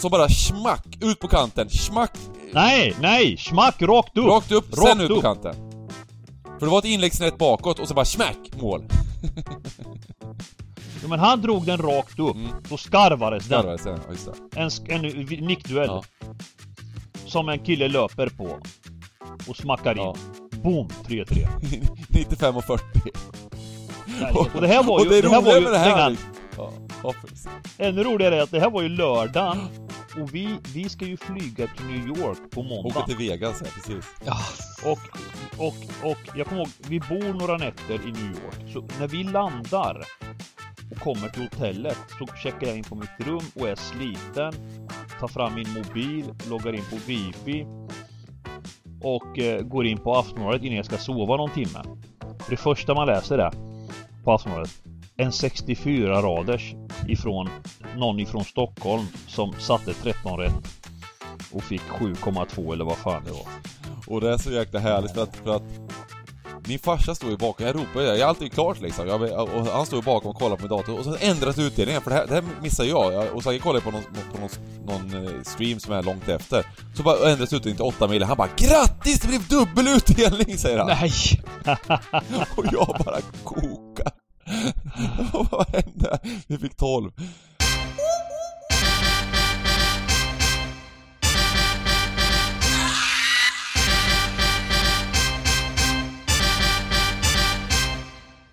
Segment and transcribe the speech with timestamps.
[0.00, 2.12] Så bara smack, ut på kanten, smack,
[2.52, 3.36] Nej, nej!
[3.36, 4.26] Smack rakt upp!
[4.26, 5.22] rakt upp, Rakt sen ut på upp.
[5.22, 5.54] kanten.
[6.58, 8.84] För det var ett inlägg snett bakåt och så bara smack, mål.
[11.02, 12.34] Ja, men han drog den rakt upp.
[12.36, 12.48] Mm.
[12.68, 13.60] Då skarvades den.
[13.60, 14.92] Skarvade sen, ja det.
[14.92, 15.88] En, en nickduell.
[15.88, 16.02] Ja.
[17.26, 18.58] Som en kille löper på.
[19.48, 19.98] Och smackar in.
[19.98, 20.16] Ja.
[20.62, 20.88] Boom!
[21.06, 21.46] 3-3.
[22.08, 22.82] 95 och 40.
[24.54, 25.06] Och det här var ju...
[25.06, 26.16] och det, det här var ju med det här...
[26.56, 26.72] Ja,
[27.78, 29.58] ännu roligare är att det här var ju lördagen.
[30.22, 33.02] Och vi, vi ska ju flyga till New York på Åka måndag.
[33.06, 34.04] till Vegas, ja precis.
[34.84, 34.98] Och,
[35.66, 38.72] och, och jag kommer ihåg, vi bor några nätter i New York.
[38.72, 40.02] Så när vi landar
[40.90, 44.52] och kommer till hotellet så checkar jag in på mitt rum och är sliten.
[45.20, 47.66] Tar fram min mobil, loggar in på wifi.
[49.02, 51.84] Och eh, går in på Aftonbladet innan jag ska sova någon timme.
[52.48, 53.52] Det första man läser är
[54.24, 54.87] på Aftonbladet
[55.20, 56.74] en 64 raders
[57.08, 57.48] ifrån
[57.96, 60.52] någon ifrån Stockholm som satte 13 rätt
[61.52, 63.46] och fick 7,2 eller vad fan det var.
[64.06, 65.62] Och det är så jäkla härligt för att, för att
[66.68, 69.08] min farsa står ju bakom, jag ropar jag är alltid klart liksom.
[69.08, 72.02] Jag, och han står ju bakom och kollar på min dator och så ändras utdelningen
[72.02, 73.34] för det här, det här missar jag.
[73.34, 74.50] och så kollar jag på någon, på någon,
[74.86, 76.66] någon eh, stream som är långt efter.
[76.94, 78.22] Så bara ändras utdelningen till 8 mil.
[78.22, 79.20] Han bara 'Grattis!
[79.20, 80.86] Det blev dubbel utdelning!' säger han.
[80.86, 81.12] Nej!
[82.56, 84.17] Och jag bara kokar.
[85.50, 86.18] Vad hände?
[86.46, 87.10] Vi fick 12.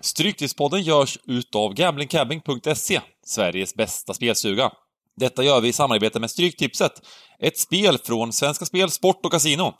[0.00, 4.70] Stryktipspodden görs utav gamblingcabbing.se, Sveriges bästa spelsuga.
[5.16, 6.92] Detta gör vi i samarbete med Stryktipset,
[7.38, 9.74] ett spel från Svenska Spel, Sport och Casino.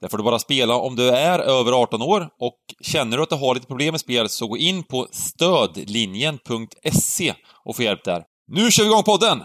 [0.00, 3.28] Där får du bara spela om du är över 18 år och känner du att
[3.28, 7.34] du har lite problem med spel så gå in på stödlinjen.se
[7.64, 8.24] och få hjälp där.
[8.46, 9.42] Nu kör vi igång podden!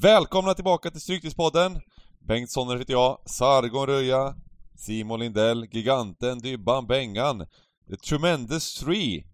[0.00, 1.80] Välkomna tillbaka till Stryktipspodden!
[2.28, 4.34] Bengt Sonner heter jag, Sargon Röja,
[4.76, 7.46] Simon Lindell, Giganten, Dybban, Bengan,
[7.90, 9.24] The Tremendous Three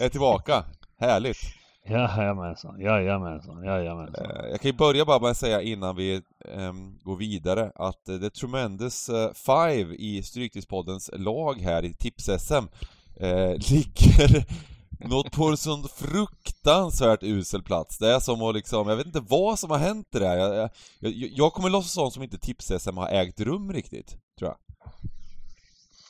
[0.00, 0.64] är tillbaka.
[1.00, 1.55] Härligt!
[1.88, 4.24] Jajamensan, jajamensan, jajamensan.
[4.24, 6.22] Eh, jag kan ju börja bara med att säga innan vi
[6.54, 12.68] äm, går vidare att det The Tremendous eh, Five i Stryktipspoddens lag här i Tips-SM
[13.16, 14.44] äh, ligger
[15.08, 17.98] något på en sån fruktansvärt usel plats.
[17.98, 20.36] Det är som att liksom, jag vet inte vad som har hänt i det här.
[20.36, 20.70] Jag, jag,
[21.12, 24.65] jag, jag kommer låtsas som som inte Tips-SM har ägt rum riktigt, tror jag.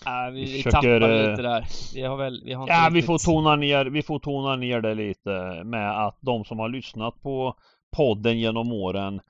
[0.06, 1.66] Äh, vi, Vi försöker, tappar eh, lite där.
[1.94, 4.80] Vi har väl, vi har inte Ja, vi får tona ner, vi får tona ner
[4.80, 7.54] det lite med att de som har lyssnat på
[7.96, 9.20] podden genom åren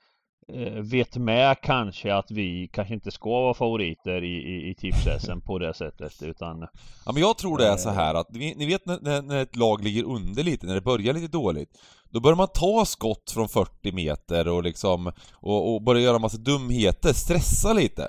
[0.52, 5.28] eh, vet med kanske att vi kanske inte ska vara favoriter i, i, i tips
[5.44, 6.66] på det sättet utan
[7.06, 9.42] Ja men jag tror det är så här att, ni, ni vet när, när, när
[9.42, 11.70] ett lag ligger under lite, när det börjar lite dåligt
[12.10, 16.38] Då börjar man ta skott från 40 meter och liksom, och, och börja göra massa
[16.38, 18.08] dumheter, stressa lite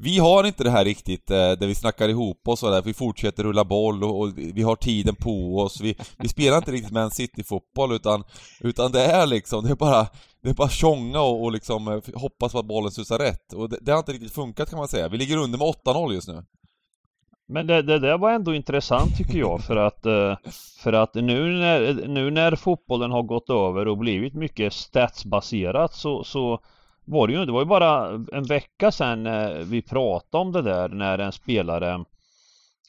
[0.00, 2.94] vi har inte det här riktigt, eh, där vi snackar ihop oss och där, vi
[2.94, 6.92] fortsätter rulla boll och, och vi har tiden på oss, vi, vi spelar inte riktigt
[6.92, 8.24] Man City-fotboll utan,
[8.60, 10.06] utan det är liksom, det är bara,
[10.42, 13.52] det är bara tjonga och, och liksom eh, hoppas på att bollen susar rätt.
[13.52, 16.12] Och det, det har inte riktigt funkat kan man säga, vi ligger under med 8-0
[16.12, 16.44] just nu.
[17.48, 20.36] Men det, det där var ändå intressant tycker jag för att eh,
[20.82, 26.24] För att nu när, nu när fotbollen har gått över och blivit mycket statsbaserat så,
[26.24, 26.60] så
[27.08, 30.62] var det ju, det var ju bara en vecka sedan eh, vi pratade om det
[30.62, 32.04] där när en spelare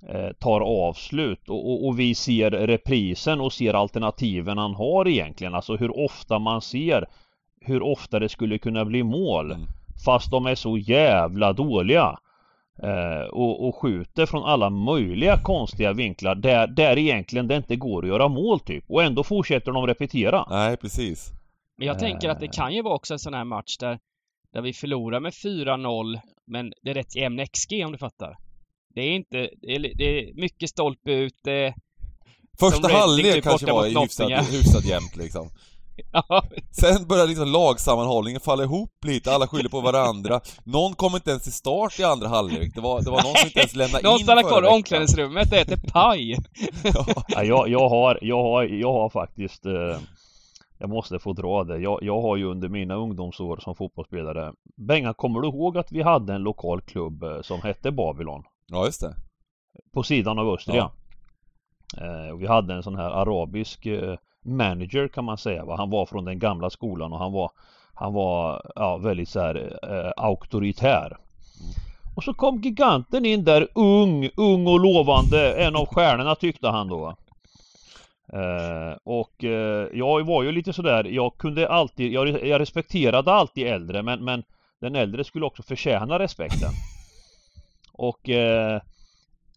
[0.09, 5.55] eh, tar avslut och, och, och vi ser reprisen och ser alternativen han har egentligen.
[5.55, 7.05] Alltså hur ofta man ser
[7.61, 9.51] hur ofta det skulle kunna bli mål.
[9.51, 9.67] Mm.
[10.05, 12.19] Fast de är så jävla dåliga.
[12.83, 18.03] Eh, och, och skjuter från alla möjliga konstiga vinklar där, där egentligen det inte går
[18.03, 18.83] att göra mål typ.
[18.87, 20.45] Och ändå fortsätter de repetera.
[20.49, 21.38] Nej, precis
[21.79, 22.51] Men jag tänker att det Eh.
[22.51, 23.99] kan ju vara också en sån här match där,
[24.53, 28.37] där vi förlorar med 4-0 men det är rätt jämn XG om du fattar.
[28.95, 31.73] Det är inte, det är, det är mycket stolpe ut, det,
[32.59, 35.49] Första Reading halvlek typ kanske var hyfsat, hyfsat jämnt liksom.
[36.13, 40.41] ja, Sen börjar liksom lagsammanhållningen falla ihop lite, alla skyller på varandra.
[40.63, 42.71] Någon kom inte ens till start i andra halvlek.
[42.75, 44.75] Det var, det var någon som inte ens lämnade någon in stannar förra kvar i
[44.75, 46.31] omklädningsrummet och äter paj.
[46.83, 47.05] Ja.
[47.27, 49.97] Ja, jag, jag, har, jag, har, jag har faktiskt eh,
[50.81, 51.77] Jag måste få dra det.
[51.77, 56.01] Jag, jag har ju under mina ungdomsår som fotbollsspelare Benga, kommer du ihåg att vi
[56.01, 58.43] hade en lokal klubb eh, som hette Babylon?
[58.67, 59.15] ja, just det.
[59.93, 60.91] På sidan av Östria.
[61.97, 64.15] Eh, och vi hade en sån här arabisk eh,
[64.45, 65.65] manager kan man säga.
[65.65, 65.75] Va?
[65.77, 67.51] Han var från den gamla skolan och han var
[67.93, 71.17] Han var ja, väldigt så här eh, auktoritär.
[72.15, 75.53] Och så kom giganten in där ung, ung och lovande.
[75.53, 77.15] En av stjärnorna tyckte han då.
[78.33, 83.67] Eh, och eh, jag var ju lite sådär, jag kunde alltid, jag, jag respekterade alltid
[83.67, 84.43] äldre men, men
[84.81, 86.69] den äldre skulle också förtjäna respekten.
[87.93, 88.81] Och eh,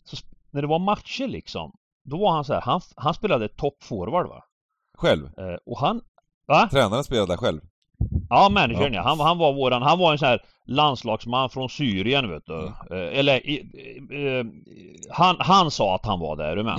[0.04, 0.16] så,
[0.50, 1.72] när det var matcher liksom,
[2.04, 4.44] då var han så här, han, han spelade toppforward va?
[4.98, 5.30] Själv?
[5.66, 6.00] Och han,
[6.46, 6.68] va?
[6.72, 7.60] Tränaren spelade själv?
[8.28, 9.02] Ja, managern Ja.
[9.02, 12.54] Han, han var våran, han var en sån här landslagsman från Syrien vet du.
[12.58, 12.72] Mm.
[12.90, 13.60] Eh, eller, i-
[14.12, 14.46] eh,
[15.10, 16.76] han, han sa att han var där, är du med?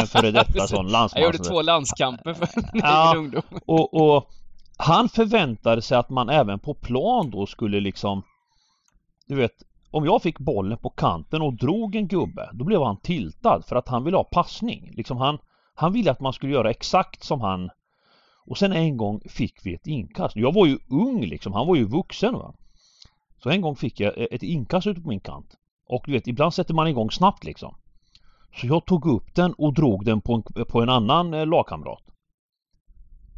[0.00, 1.22] En före detta sån landsman.
[1.22, 3.12] Jag gjorde två landskamper för Ja.
[3.14, 3.42] min ungdom.
[3.66, 4.28] och, och
[4.76, 8.22] han förväntade sig att man även på plan då skulle liksom
[9.28, 9.52] Du vet
[9.90, 13.76] Om jag fick bollen på kanten och drog en gubbe Då blev han tiltad för
[13.76, 15.38] att han ville ha passning liksom han
[15.74, 17.70] Han ville att man skulle göra exakt som han
[18.46, 20.36] och sen en gång fick vi ett inkast.
[20.36, 22.54] Jag var ju ung liksom, han var ju vuxen va.
[23.42, 25.56] Så en gång fick jag e-, ett inkast ute på min kant.
[25.86, 27.76] Och du vet ibland sätter man igång snabbt liksom.
[28.60, 32.02] Så jag tog upp den och drog den på en, på en annan eh, lagkamrat.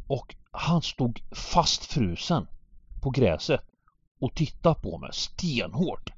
[0.07, 2.47] Och han stod fastfrusen
[3.01, 3.61] på gräset
[4.19, 6.09] och tittade på mig stenhårt.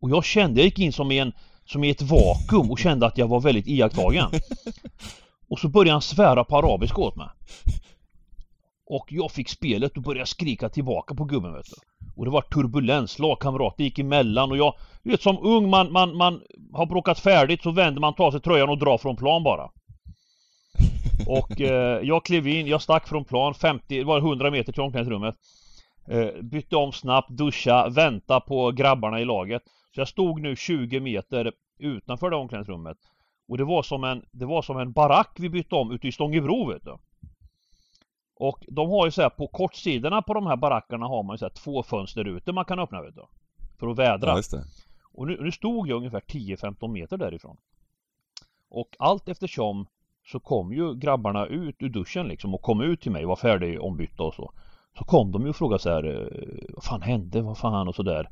[0.00, 1.32] Och jag kände, jag gick in som i, en,
[1.64, 4.30] som i ett vakuum och kände att jag var väldigt iakttagen.
[5.50, 7.28] Och så började han svära på arabiska åt mig.
[8.86, 11.76] Och jag fick spelet och började skrika tillbaka på gubben vet du.
[12.16, 16.16] Och det var turbulens, lagkamrater gick emellan och jag, du vet som ung man, man,
[16.16, 16.42] man
[16.72, 19.70] har bråkat färdigt så vänder man, tar sig tröjan och drar från plan bara.
[21.26, 24.82] Och eh, jag klev in, jag stack från plan 50, det var 100 meter till
[24.82, 25.34] omklädningsrummet.
[26.08, 29.62] Eh, bytte om snabbt, duscha, vänta på grabbarna i laget.
[29.94, 32.96] Så jag stod nu 20 meter utanför det omklädningsrummet.
[33.48, 36.12] Och det var som en, det var som en barack vi bytte om ute i
[36.12, 36.96] Stångebro vet du.
[38.34, 41.38] Och de har ju så här på kortsidorna på de här barackerna har man ju
[41.38, 43.22] så här två fönsterrutor man kan öppna vet du.
[43.78, 44.42] För att vädra.
[44.52, 44.58] Ja.
[45.12, 47.56] Och nu, nu stod jag ungefär 10-15 meter därifrån.
[48.68, 49.86] Och allt eftersom
[50.26, 53.80] så kom ju grabbarna ut ur duschen liksom och kom ut till mig, var färdig
[53.80, 54.52] ombytta och så.
[54.98, 57.94] Så kom de ju och frågade så här, eh, vad fan hände, vad fan och
[57.94, 58.28] så där.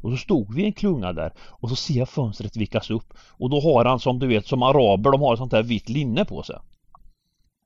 [0.00, 3.14] Och så stod vi i en klunga där och så ser jag fönstret vickas upp
[3.38, 6.24] och då har han som du vet som araber, de har sånt där vitt linne
[6.24, 6.56] på sig.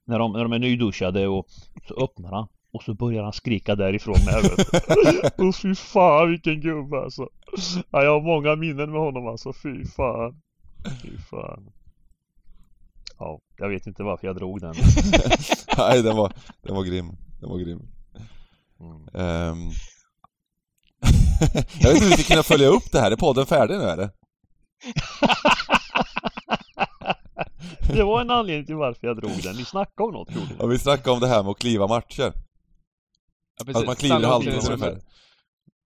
[0.07, 1.47] När de, när de är nyduschade och
[1.89, 5.45] så öppnar han och så börjar han skrika därifrån med du.
[5.49, 7.29] Och fy fan vilken gubbe alltså.
[7.91, 10.43] Ja, jag har många minnen med honom alltså, fy fan.
[11.03, 11.71] Fy fan.
[13.19, 14.75] Ja, jag vet inte varför jag drog den.
[15.79, 16.33] Nej, den var,
[16.63, 17.17] den var grym.
[17.41, 17.89] Den var grym.
[18.81, 19.09] Mm.
[19.15, 19.71] Ehm.
[21.81, 23.11] Jag vet inte hur vi ska kunna följa upp det här.
[23.11, 24.11] Är podden färdig nu eller?
[27.95, 29.57] Det var en anledning till varför jag drog den.
[29.57, 30.73] Ni snackade om något gjorde Ja, ni?
[30.73, 32.33] vi snackade om det här med att kliva matcher.
[33.67, 34.83] Ja, Att man kliver halvtimme omklädningsrummet.
[34.89, 35.03] ungefär.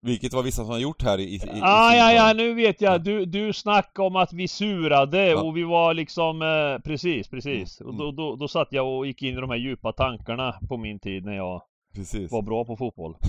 [0.03, 2.81] Vilket var vissa som har gjort här i, i, i Ah, ja, ja, nu vet
[2.81, 3.05] jag.
[3.05, 5.41] Du, du snackade om att vi surade Ja.
[5.43, 7.81] och vi var liksom, eh, precis, precis.
[7.81, 10.55] Mm, Och då, då, då satt jag och gick in i de här djupa tankarna
[10.69, 11.63] på min tid när jag
[11.97, 12.33] Precis.
[12.33, 13.17] var bra på fotboll.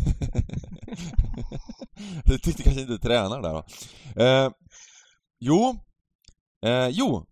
[2.26, 3.64] du tyckte kanske inte tränaren där då.
[4.24, 4.50] Eh,
[5.40, 5.76] jo,
[6.66, 7.26] eh, jo.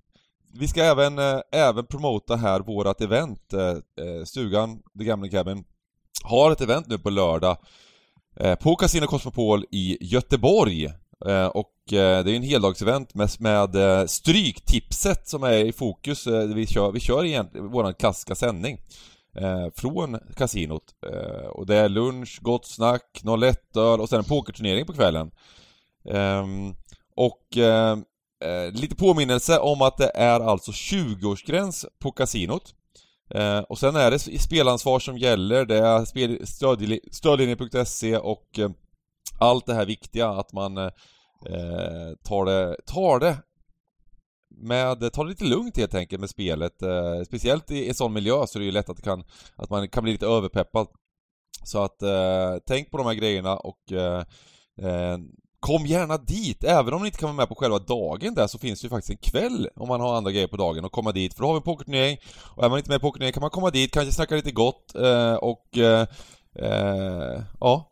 [0.53, 3.53] Vi ska även, eh, även promota här vårat event.
[3.53, 5.63] Eh, eh, stugan, The Gambling Cabin,
[6.23, 7.57] har ett event nu på lördag
[8.39, 10.89] eh, på Casino Cosmopol i Göteborg.
[11.53, 13.69] Och det är en heldagsevent med, med
[14.09, 16.27] Stryktipset som är i fokus.
[16.27, 18.79] Vi kör, vi kör egentligen vår klassiska sändning
[19.35, 20.83] eh, från kasinot.
[21.07, 25.31] Eh, och det är lunch, gott snack, någon lättöl och sen en pokerturnering på kvällen.
[26.09, 26.45] Eh,
[27.15, 27.97] och eh,
[28.43, 32.73] eh, lite påminnelse om att det är alltså 20-årsgräns på kasinot.
[33.29, 38.69] Eh, och sen är det spelansvar som gäller, det är spel, stödlinje- stödlinje.se och eh,
[39.39, 40.83] allt det här viktiga att man eh,
[41.45, 43.37] eh tar det, tar det
[44.57, 46.81] med, eh, ta det lite lugnt helt enkelt med spelet.
[46.81, 49.23] Eh, speciellt i en sån miljö så är det ju lätt att, det kan,
[49.55, 50.87] att man kan bli lite överpeppad.
[51.63, 54.23] Så att eh, tänk på de här grejerna och eh,
[54.81, 55.17] eh,
[55.59, 56.63] kom gärna dit.
[56.63, 58.89] Även om ni inte kan vara med på själva dagen där så finns det ju
[58.89, 61.33] faktiskt en kväll om man har andra grejer på dagen och komma dit.
[61.33, 62.17] För då har vi en pokerturnering
[62.55, 64.95] och är man inte med på pokerturneringen kan man komma dit, kanske snacka lite gott
[64.95, 66.07] eh, och eh,
[66.55, 67.91] eh, ja,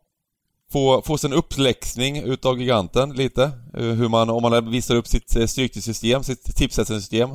[0.74, 3.42] få, få sig en uppläxning utav giganten lite.
[3.74, 7.30] Eh, Hur man, om man visar upp sitt eh, stryktipssystem, sitt tipsättningssystem.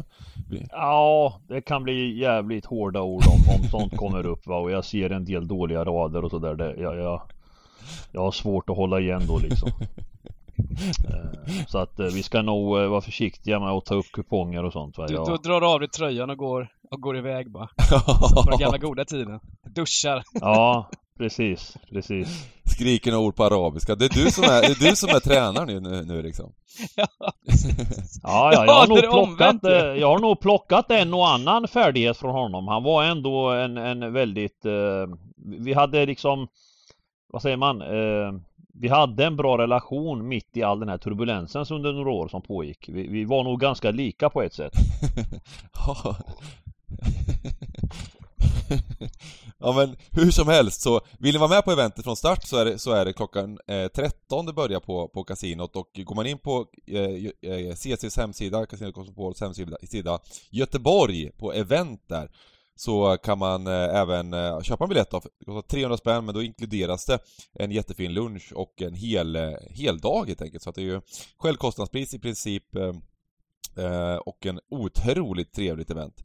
[0.72, 4.86] Ja, det kan bli jävligt hårda ord om, om sånt kommer upp va och jag
[4.86, 6.55] ser en del dåliga rader och sådär.
[6.55, 7.22] Det- Jag, jag,
[8.12, 9.69] jag har svårt att hålla igen då liksom.
[11.10, 14.98] Eh, Så att vi ska nog vara försiktiga med att ta upp kuponger och sånt
[14.98, 15.08] va.
[15.08, 17.69] Du, då drar du av dig tröjan och går, och går iväg bara.
[18.36, 19.39] Från den gamla goda tiden.
[19.75, 20.24] Duschar.
[20.34, 20.89] Ja,
[21.20, 22.48] precis, precis.
[22.64, 23.96] skriker några ord på arabiska.
[23.96, 26.54] Det är du som är, det är, du som är tränaren nu, nu liksom.
[28.24, 32.18] Ja, ja, jag har, nog plockat, eh, jag har nog plockat en och annan färdighet
[32.18, 32.68] från honom.
[32.68, 34.66] Han var ändå en, en väldigt...
[34.66, 36.48] Eh, vi hade liksom...
[37.28, 37.82] Vad säger man?
[37.82, 38.42] Eh,
[38.74, 42.42] vi hade en bra relation mitt i all den här turbulensen under några år som
[42.42, 42.90] pågick.
[42.90, 44.74] Vi, vi var nog ganska lika på ett sätt.
[49.58, 52.58] ja men hur som helst så, vill ni vara med på eventet från start så
[52.58, 56.15] är det, så är det klockan eh, 13 det börjar på, på kasinot och går
[56.15, 60.19] man in på eh, eh CCs hemsida, Casino Cosmopols hemsida,
[60.50, 62.29] Göteborg på event där
[62.79, 65.22] så kan man eh, även eh, köpa en biljett då.
[65.39, 67.19] Det kostar 300 spänn men då inkluderas det
[67.53, 70.63] en jättefin lunch och en hel, eh, hel dag helt enkelt.
[70.63, 71.01] Så att det är ju
[71.38, 72.93] självkostnadspris i princip eh,
[73.86, 76.24] eh och en otroligt trevligt event.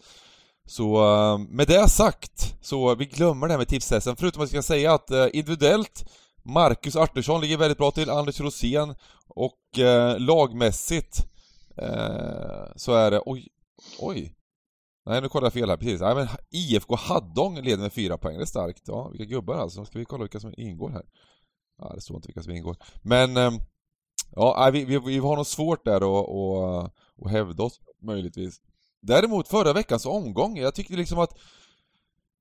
[0.66, 4.16] Så eh, med det sagt, så vi glömmer det här med Tipstesten.
[4.16, 6.11] förutom att jag ska säga att eh, individuellt
[6.42, 8.94] Marcus Artursson ligger väldigt bra till, Anders Rosén
[9.28, 11.26] och eh, lagmässigt
[11.76, 13.49] eh, så är det, oj,
[13.99, 14.35] oj,
[15.06, 16.00] Nej, nu kollade jag fel här, precis.
[16.00, 18.83] Nej, men IFK Haddong leder med fyra poäng, det är starkt.
[18.87, 19.85] Ja, vilka gubbar alltså.
[19.85, 21.04] Ska vi kolla vilka som ingår här?
[21.78, 22.76] Ja, det står inte vilka som ingår.
[23.02, 23.50] Men, eh,
[24.30, 26.85] ja, vi, vi, vi har nog svårt där att, och,
[27.25, 28.61] att hävda oss, möjligtvis.
[29.07, 31.39] Däremot förra veckans omgång, jag tyckte liksom att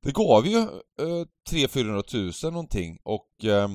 [0.03, 3.69] det gav ju eh, 300-400 000 någonting och eh,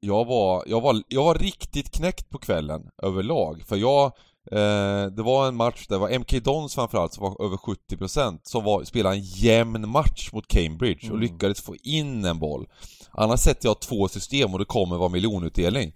[0.00, 4.12] jag, var, jag, var, jag var riktigt knäckt på kvällen överlag, för jag
[4.50, 8.64] Eh, det var en match där var MK Dons framförallt som var över 70% som
[8.64, 11.20] var, spelade en jämn match mot Cambridge och mm.
[11.20, 12.68] lyckades få in en boll.
[13.10, 15.92] Annars sätter jag två system och det kommer vara miljonutdelning.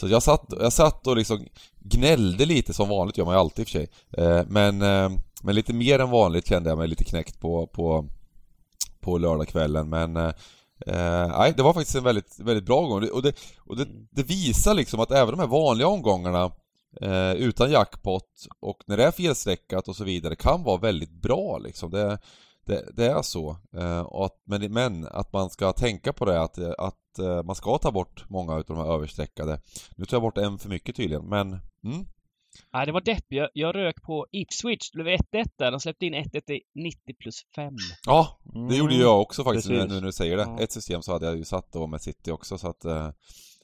[0.00, 1.46] Så jag satt, jag satt och liksom
[1.80, 3.88] gnällde lite som vanligt, gör man ju alltid i och för sig.
[4.18, 5.10] Eh, men, eh,
[5.44, 8.08] men lite mer än vanligt kände jag mig lite knäckt på, på,
[9.00, 10.32] på lördagskvällen men eh,
[10.86, 14.22] eh nej, det var faktiskt en väldigt, väldigt bra omgång och, det, och det, det
[14.22, 16.50] visar liksom att även de här vanliga omgångarna
[17.00, 21.58] eh, utan jackpot och när det är felstreckat och så vidare kan vara väldigt bra
[21.58, 21.90] liksom.
[21.90, 22.18] Det,
[22.66, 23.56] det, det är så.
[23.76, 27.78] Eh, att, men, men att man ska tänka på det att, att eh, man ska
[27.78, 29.60] ta bort många av de här överstreckade.
[29.96, 31.48] Nu tar jag bort en för mycket tydligen, men
[31.84, 32.06] mm.
[32.72, 33.26] Nej, det var deppigt.
[33.28, 34.90] Jag, jag rök på Ipswich.
[34.92, 35.70] Det blev 1-1 där.
[35.70, 37.74] De släppte in 1-1 i 90 plus 5.
[38.06, 38.74] Ja, det mm.
[38.76, 40.42] gjorde jag också faktiskt nu, nu när du säger det.
[40.42, 40.60] Ja.
[40.60, 43.10] Ett system så hade jag ju satt då med City också så att eh,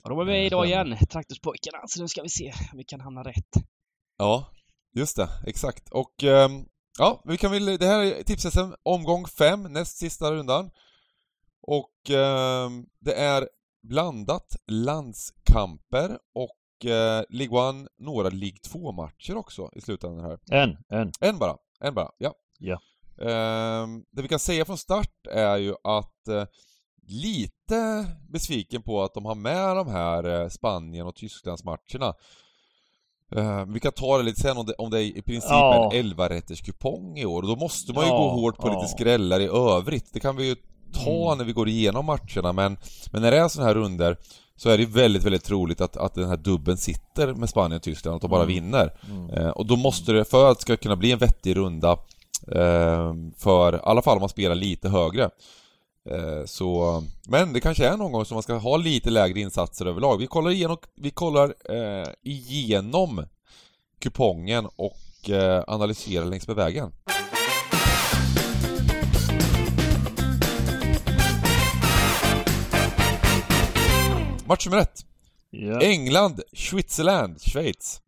[0.02, 3.00] Ja, de är med idag igen, Traktorspojkarna, så nu ska vi se om vi kan
[3.00, 3.54] hamna rätt.
[4.18, 4.50] Ja,
[4.94, 5.90] just det, exakt.
[5.90, 6.66] Och ähm,
[6.98, 10.70] ja, vi kan väl, det här är tipset omgång 5, näst sista rundan.
[11.62, 13.48] Och ähm, det är
[13.88, 20.38] blandat landskamper och äh, League One, några League 2-matcher också i slutändan här.
[20.62, 21.12] En, en.
[21.20, 22.34] En bara, en bara, ja.
[22.58, 22.80] Ja.
[23.20, 26.44] Ähm, det vi kan säga från start är ju att äh,
[27.06, 32.14] lite besviken på att de har med de här eh, Spanien och Tysklands matcherna.
[33.36, 35.90] Uh, vi kan ta det lite sen om det, om det är i princip ja.
[35.92, 38.68] en 11 rätters kupong i år och då måste man ju ja, gå hårt på
[38.68, 38.74] ja.
[38.74, 40.12] lite skrällar i övrigt.
[40.12, 40.56] Det kan vi ju
[40.92, 41.38] ta mm.
[41.38, 42.76] när vi går igenom matcherna men,
[43.12, 44.16] men när det är sådana här runder
[44.56, 47.82] så är det väldigt, väldigt troligt att, att den här dubben sitter med Spanien och
[47.82, 48.54] Tyskland, att de bara mm.
[48.54, 48.92] vinner.
[49.10, 49.30] Mm.
[49.30, 51.92] Uh, och då måste det, för att det ska kunna bli en vettig runda,
[52.56, 55.30] uh, för i alla fall om man spelar lite högre,
[56.08, 59.86] Eh, så, men det kanske är någon gång som man ska ha lite lägre insatser
[59.86, 60.18] överlag.
[60.18, 63.26] Vi kollar igenom, vi kollar eh, igenom
[63.98, 66.92] kupongen och eh, analyserar längs med vägen.
[74.50, 75.06] Match nummer ett.
[75.52, 75.90] Yeah.
[75.90, 78.00] England, Switzerland, Schweiz.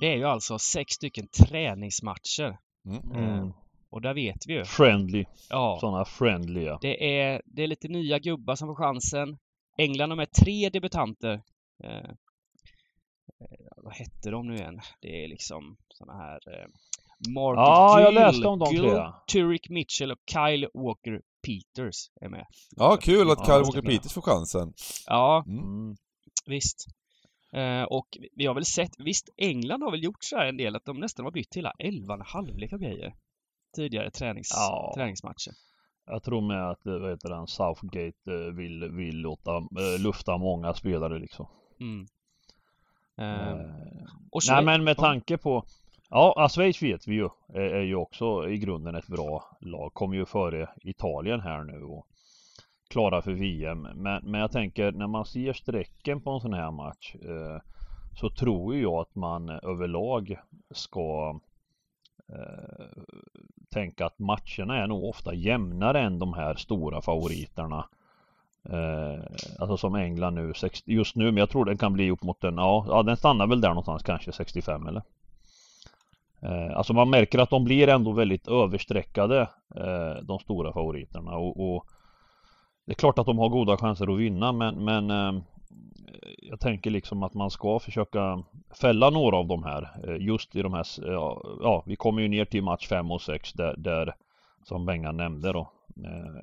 [0.00, 2.58] Det är ju alltså sex stycken träningsmatcher.
[2.86, 3.12] Mm.
[3.14, 3.52] Mm.
[3.90, 4.64] Och där vet vi ju.
[4.64, 5.24] Friendly.
[5.50, 5.78] Ja.
[5.80, 6.78] Sådana friendliga.
[6.82, 9.38] Det är, det är lite nya gubbar som får chansen.
[9.78, 11.42] England har med tre debutanter.
[11.84, 12.10] Eh,
[13.40, 14.80] eh, vad hette de nu igen?
[15.00, 16.66] Det är liksom sådana här eh,
[17.34, 19.12] Mark Ja, Gill, jag läste om de tre.
[19.32, 22.46] Turik Mitchell och Kyle Walker Peters är med.
[22.76, 24.72] Ja, kul att Kyle Walker Peters får chansen.
[25.06, 25.96] Ja, mm.
[26.46, 26.86] visst.
[27.52, 30.76] Eh, och vi har väl sett, visst England har väl gjort så här en del
[30.76, 33.14] att de nästan har bytt hela elvan halvlek och grejer
[33.76, 34.92] tidigare tränings, ja.
[34.96, 35.52] träningsmatcher.
[36.06, 39.50] Jag tror med att vad heter den, Southgate eh, vill, vill låta,
[39.98, 41.46] lufta många spelare liksom.
[41.80, 42.06] Mm.
[43.20, 43.60] Uh,
[44.30, 45.64] och Nej men med tanke på
[46.12, 47.24] Ja, alltså, Schweiz vet vi ju
[47.54, 49.94] eh, är, ju också i grunden ett bra lag.
[49.94, 52.06] Kommer ju före Italien här nu och
[52.88, 53.82] klara för VM.
[53.82, 57.60] Men, men jag tänker när man ser strecken på en sån här match eh,
[58.20, 60.36] så tror jag att man överlag
[60.70, 61.40] ska
[62.28, 63.02] eh,
[63.70, 67.88] tänka att matcherna är nog ofta jämnare än de här stora favoriterna
[68.64, 69.24] Eh,
[69.58, 70.52] alltså som England nu,
[70.84, 73.46] just nu, men jag tror den kan bli upp mot en, ja, ja den stannar
[73.46, 75.02] väl där någonstans kanske 65 eller?
[76.42, 79.40] Eh, alltså man märker att de blir ändå väldigt överstreckade,
[79.76, 81.86] eh, de stora favoriterna och, och,
[82.86, 85.42] det är klart att de har goda chanser att vinna men, men eh,
[86.36, 88.42] jag tänker liksom att man ska försöka
[88.80, 92.28] fälla några av de här eh, just i de här, ja, ja vi kommer ju
[92.28, 94.14] ner till match 5 och 6 där, där
[94.64, 95.72] som Bengan nämnde då,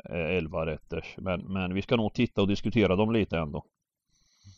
[0.10, 1.16] 11 rätters.
[1.18, 3.66] Men, men vi ska nog titta och diskutera dem lite ändå.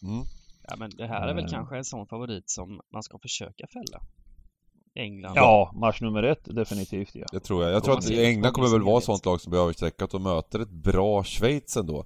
[0.04, 0.26] Mm.
[0.68, 1.52] Ja men det här är väl mm.
[1.52, 4.02] kanske en sån favorit som man ska försöka fälla.
[4.96, 5.34] England.
[5.36, 7.26] Ja, match nummer ett definitivt ja.
[7.32, 7.74] Det tror jag.
[7.74, 10.60] Jag tror att England kommer väl vara ett sånt lag som blir överstreckat och möter
[10.60, 12.06] ett bra Schweiz ändå.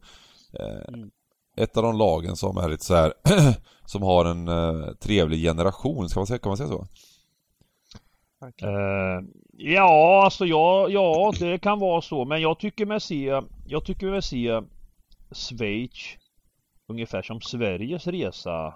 [0.59, 1.11] Eh, mm.
[1.57, 3.13] Ett av de lagen som är lite så här
[3.85, 6.87] som har en uh, trevlig generation, ska man säga, kan man säga så?
[8.63, 9.23] Uh,
[9.57, 12.25] ja, alltså ja, ja, det kan vara så.
[12.25, 14.61] Men jag tycker mig se, jag tycker mig se
[15.31, 16.17] Schweiz
[16.87, 18.73] ungefär som Sveriges resa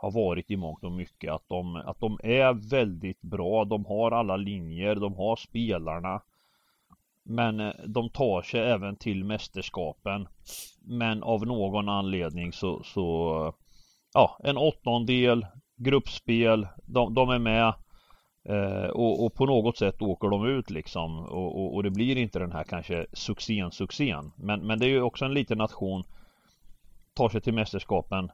[0.00, 1.32] har varit i mångt och mycket.
[1.32, 3.64] Att de, att de är väldigt bra.
[3.64, 6.22] De har alla linjer, de har spelarna.
[7.22, 10.28] Men eh, de tar sig även till mästerskapen.
[10.80, 13.54] Men av någon anledning så, så
[14.14, 17.74] ja, en åttondel, gruppspel, de, de är med.
[18.48, 22.16] Eh, och, och, på något sätt åker de ut liksom och, och, och, det blir
[22.16, 24.32] inte den här kanske succén, succén.
[24.36, 26.04] Men, men det är ju också en liten nation.
[27.14, 28.30] Tar sig till mästerskapen.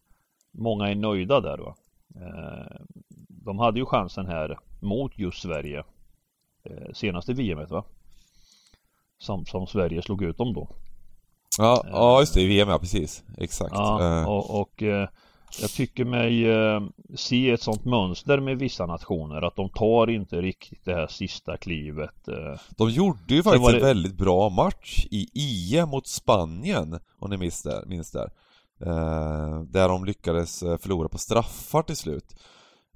[0.54, 1.74] Många är nöjda där då.
[2.20, 2.80] Eh,
[3.28, 5.84] de hade ju chansen här mot just Sverige.
[6.64, 7.84] Eh, senaste VMet va?
[9.18, 10.68] Som, som Sverige slog ut dem då.
[11.58, 13.24] Ja, ja just det, i VM ja, precis.
[13.38, 13.74] Exakt.
[13.74, 14.28] Ja, eh.
[14.28, 14.82] och, och
[15.60, 16.82] jag tycker mig eh,
[17.14, 21.56] se ett sånt mönster med vissa nationer att de tar inte riktigt det här sista
[21.56, 22.28] klivet.
[22.28, 22.60] Eh.
[22.76, 23.76] De gjorde ju faktiskt det...
[23.76, 27.86] en väldigt bra match i IE mot Spanien, om ni minns där.
[27.86, 28.30] Minns där.
[28.80, 32.36] Eh, där de lyckades eh, förlora på straffar till slut.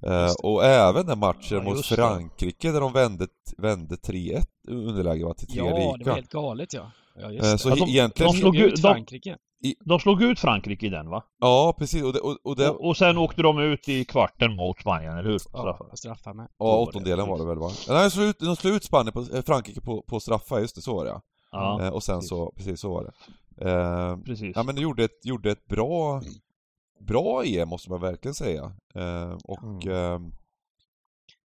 [0.05, 5.33] Eh, och även den matchen ja, mot Frankrike där de vände, vände 3-1 underläge var
[5.33, 5.79] till tre ja, lika.
[5.79, 6.91] Ja, det var helt galet ja.
[7.15, 8.31] ja just så alltså, egentligen...
[8.31, 9.37] De slog ut Frankrike.
[9.63, 9.75] I...
[9.85, 11.23] De slog ut Frankrike i den va?
[11.39, 12.03] Ja, precis.
[12.03, 12.69] Och, det, och, och, det...
[12.69, 15.37] och, och sen åkte de ut i kvarten mot Spanien, eller hur?
[15.37, 15.95] Straffar.
[15.95, 16.47] straffar med.
[16.59, 17.71] Ja, åttondelen var det väl va?
[17.87, 20.81] Nej, de slog ut, de slog ut Spanien på, Frankrike på, på straffar, just det,
[20.81, 21.81] så var det ja.
[21.81, 22.29] Eh, och sen precis.
[22.29, 23.11] så, precis så var det.
[23.61, 24.55] Eh, precis.
[24.55, 26.21] Ja men det gjorde ett, gjorde ett bra,
[26.99, 28.71] bra EM måste man verkligen säga.
[28.95, 29.89] Eh, och mm.
[29.89, 30.31] eh,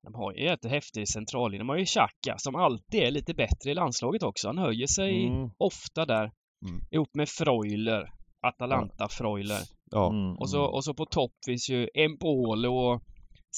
[0.04, 1.60] de har ju ett häftig centrallinje.
[1.60, 4.47] De har ju Xhaka som alltid är lite bättre i landslaget också.
[4.47, 5.50] Han höjer sig mm.
[5.58, 6.32] ofta där.
[6.67, 6.82] Mm.
[6.91, 8.13] Ihop med Freuler.
[8.41, 9.08] Atalanta ja.
[9.10, 9.62] Freuler.
[9.91, 10.10] Ja.
[10.10, 10.74] Mm, och, så, mm.
[10.74, 13.02] och så på topp finns ju Empolo och mm.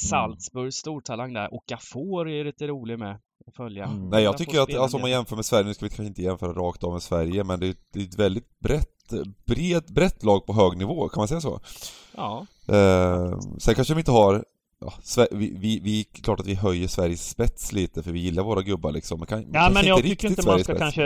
[0.09, 1.53] Salzburg, stortalang där.
[1.53, 3.19] Och Gafor är lite rolig med
[3.51, 3.85] följa.
[3.85, 4.09] Mm.
[4.09, 6.21] Nej jag tycker att, alltså om man jämför med Sverige, nu ska vi kanske inte
[6.21, 9.13] jämföra rakt av med Sverige, men det är, det är ett väldigt brett,
[9.45, 11.59] bred, brett lag på hög nivå, kan man säga så?
[12.15, 12.45] Ja.
[12.67, 14.43] Eh, sen kanske de inte har
[14.79, 18.61] ja, vi, vi, vi, klart att vi höjer Sveriges spets lite för vi gillar våra
[18.61, 19.19] gubbar liksom.
[19.19, 21.01] Men kan, ja, men jag inte tycker inte man ska spets, kanske...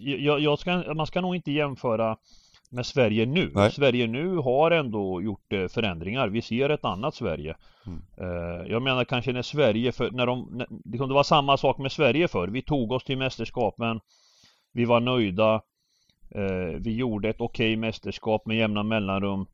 [0.00, 2.16] Jag, jag, ska, man ska nog inte jämföra
[2.70, 3.50] med Sverige nu.
[3.54, 3.72] Nej.
[3.72, 6.28] Sverige nu har ändå gjort eh, förändringar.
[6.28, 7.56] Vi ser ett annat Sverige.
[7.86, 8.02] Mm.
[8.16, 11.78] Eh, jag menar kanske när Sverige, för, när de, när, det kunde vara samma sak
[11.78, 12.48] med Sverige för.
[12.48, 14.00] Vi tog oss till mästerskapen.
[14.72, 15.54] Vi var nöjda.
[16.34, 19.46] Eh, vi gjorde ett okej okay mästerskap med jämna mellanrum.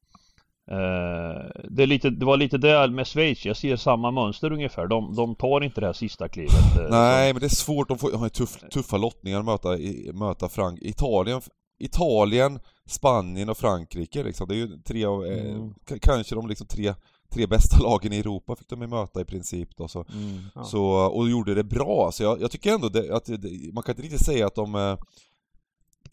[1.64, 4.86] Det, är lite, det var lite det med Schweiz, jag ser samma mönster ungefär.
[4.86, 6.78] De, de tar inte det här sista klivet.
[6.78, 7.88] Eh, Nej, men det är svårt.
[7.88, 9.68] De får, har tuff, tuffa lottningar att möta,
[10.12, 11.40] möta Frank Italien,
[11.78, 14.48] Italien, Spanien och Frankrike liksom.
[14.48, 15.74] Det är ju tre av, eh, mm.
[16.00, 16.94] kanske de liksom tre,
[17.30, 19.88] tre bästa lagen i Europa fick de ju möta i princip då.
[19.88, 20.64] Så, mm, ja.
[20.64, 22.10] så, och gjorde det bra.
[22.12, 24.96] Så jag, jag tycker ändå det, att det, man kan inte riktigt säga att de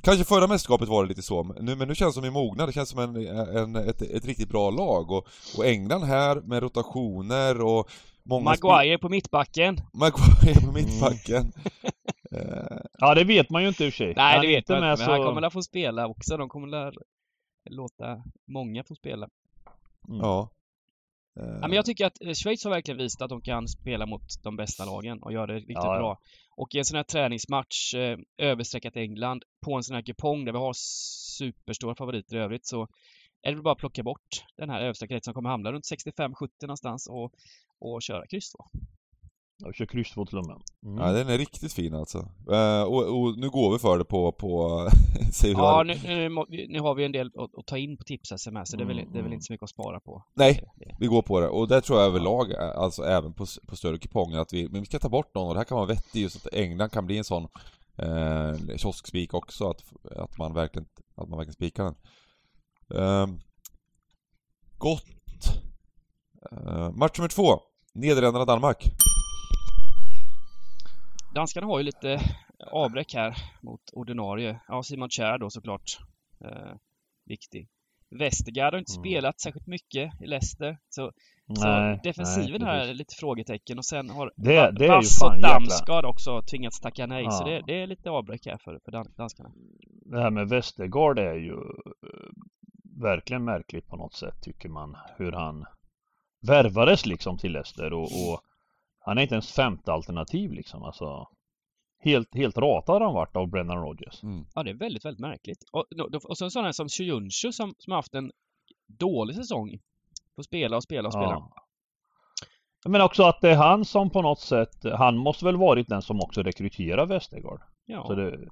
[0.03, 2.73] Kanske förra mästerskapet var det lite så, nu, men nu känns som i mogna, det
[2.73, 7.61] känns som en, en, ett, ett riktigt bra lag och, och England här med rotationer
[7.61, 7.89] och
[8.23, 11.91] många Maguire på mittbacken Maguire på mittbacken uh...
[12.99, 14.97] Ja det vet man ju inte i och sig Nej det vet man inte, men
[14.97, 15.11] så...
[15.11, 16.93] han kommer att få spela också, de kommer att
[17.69, 19.29] låta många få spela
[20.07, 20.19] mm.
[20.19, 20.49] Ja
[21.33, 24.43] Ja, men jag tycker att eh, Schweiz har verkligen visat att de kan spela mot
[24.43, 26.19] de bästa lagen och göra det riktigt ja, bra.
[26.55, 30.51] Och i en sån här träningsmatch, eh, överstreckat England, på en sån här kupong där
[30.51, 30.73] vi har
[31.37, 32.87] superstora favoriter i övrigt så
[33.41, 35.85] är det väl bara att plocka bort den här överstreckade som kommer hamna runt
[36.17, 37.33] 65-70 någonstans och,
[37.79, 38.79] och köra kryss då.
[39.63, 40.57] Jag kör kryss två till och med.
[40.85, 40.97] Mm.
[40.97, 42.17] Ja, den är riktigt fin alltså.
[42.51, 44.89] Uh, och, och, nu går vi för det på, på
[45.43, 48.77] Ja, nu, nu, nu, har vi en del att, att ta in på tips-sms, så
[48.77, 49.33] det är, väl, det är väl mm.
[49.33, 50.23] inte så mycket att spara på.
[50.33, 50.63] Nej,
[50.99, 51.47] vi går på det.
[51.47, 54.81] Och det tror jag överlag, eh, alltså även på, på större kuponger, att vi, men
[54.81, 57.05] vi ska ta bort någon och det här kan vara vettigt just att England kan
[57.05, 57.47] bli en sån
[57.97, 59.83] eh, kioskspik också, att,
[60.15, 61.95] att man verkligen att man verkligen spikar den.
[63.01, 63.27] Uh,
[64.77, 65.05] gott.
[66.51, 67.59] Uh, match nummer två.
[67.93, 68.91] Nederländerna-Danmark.
[71.33, 72.19] Danskarna har ju lite
[72.71, 74.61] avbräck här mot ordinarie.
[74.67, 75.97] Ja, Simon Kjär då såklart.
[76.45, 76.73] Eh,
[77.25, 77.67] viktig.
[78.19, 79.03] Westergaard har inte mm.
[79.03, 80.77] spelat särskilt mycket i Leicester.
[80.89, 81.11] Så,
[81.47, 85.41] nej, så defensiven nej, här är lite frågetecken och sen har det, det Vass och
[85.41, 87.23] Damsgaard också tvingats tacka nej.
[87.23, 87.31] Ja.
[87.31, 89.51] Så det, det, är lite avbräck här för, för danskarna.
[90.05, 91.71] Det här med Westergaard är ju uh,
[93.01, 94.97] verkligen märkligt på något sätt tycker man.
[95.17, 95.65] Hur han
[96.47, 98.41] värvades liksom till Leicester och, och
[99.01, 100.83] han är inte ens femte alternativ liksom.
[100.83, 101.27] Alltså,
[102.03, 104.23] helt, helt ratad han varit av Brennan Rodgers.
[104.23, 104.45] Mm.
[104.55, 105.63] Ja, det är väldigt, väldigt märkligt.
[105.71, 105.85] Och,
[106.29, 108.31] och så en sån här som Shujunshu som, som har haft en
[108.99, 109.79] dålig säsong.
[110.35, 111.31] Får spela och spela och spela.
[111.31, 111.51] Ja.
[112.85, 116.01] Men också att det är han som på något sätt, han måste väl varit den
[116.01, 117.61] som också rekryterar Westergaard.
[117.85, 118.03] Ja.
[118.07, 118.49] Så det är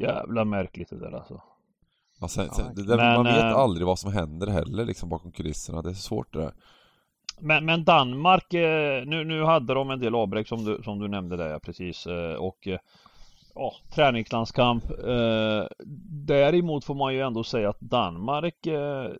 [0.00, 1.42] jävla märkligt det där alltså.
[2.20, 5.08] Ja, sen, sen, det där, men, man vet äh, aldrig vad som händer heller liksom
[5.08, 5.82] bakom kulisserna.
[5.82, 6.54] Det är svårt det där.
[7.40, 11.08] Men, men Danmark, eh, nu, nu hade de en del avbräck som du, som du
[11.08, 12.78] nämnde där precis eh, och eh,
[13.54, 14.84] ja, träningslandskamp.
[16.26, 18.66] Däremot får man ju ändå säga att Danmark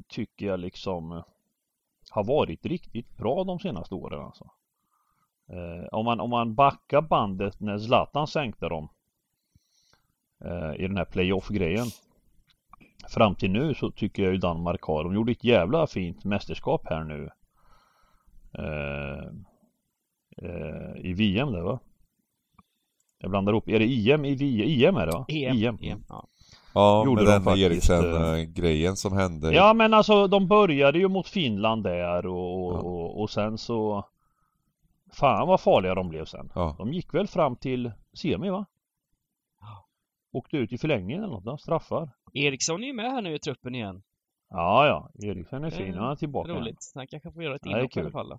[0.09, 1.23] tycker jag liksom
[2.11, 4.51] har varit riktigt bra de senaste åren alltså.
[5.93, 8.89] Om man, om man backar bandet när Zlatan sänkte dem
[10.77, 11.87] i den här playoff-grejen
[13.09, 16.83] fram till nu så tycker jag ju Danmark har, de gjorde ett jävla fint mästerskap
[16.85, 17.31] här nu
[20.97, 21.79] i VM där va?
[23.19, 25.25] Jag blandar ihop, är det IM i VM är det va?
[25.29, 25.79] EM, EM.
[25.83, 26.27] EM ja.
[26.75, 29.55] Ja, Gjorde med den Eriksen-grejen som hände.
[29.55, 32.79] Ja men alltså de började ju mot Finland där och, och, ja.
[32.79, 34.05] och, och sen så
[35.13, 36.53] Fan vad farliga de blev sen.
[36.55, 36.75] Ja.
[36.79, 38.67] De gick väl fram till semi va?
[40.33, 42.11] Åkte ut i förlängningen eller något, straffar.
[42.35, 44.03] Eriksson är ju med här nu i truppen igen.
[44.51, 45.29] Ja, ja.
[45.29, 45.95] Eriksson är fin.
[45.95, 46.53] Han är tillbaka.
[46.53, 46.93] Roligt.
[46.95, 48.39] Han kanske får göra ett inhopp i alla fall då.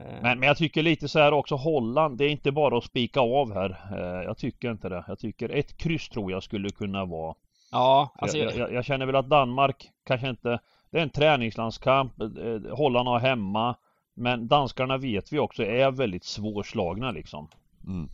[0.00, 0.22] Eh.
[0.22, 3.20] Men, men jag tycker lite så här också Holland, det är inte bara att spika
[3.20, 3.70] av här.
[3.92, 5.04] Eh, jag tycker inte det.
[5.08, 7.34] Jag tycker ett kryss tror jag skulle kunna vara.
[7.70, 10.60] Ja, alltså jag, jag, jag känner väl att Danmark kanske inte,
[10.90, 13.76] det är en träningslandskamp, eh, Holland har hemma.
[14.16, 17.48] Men danskarna vet vi också är väldigt svårslagna liksom.
[17.86, 18.08] Mm.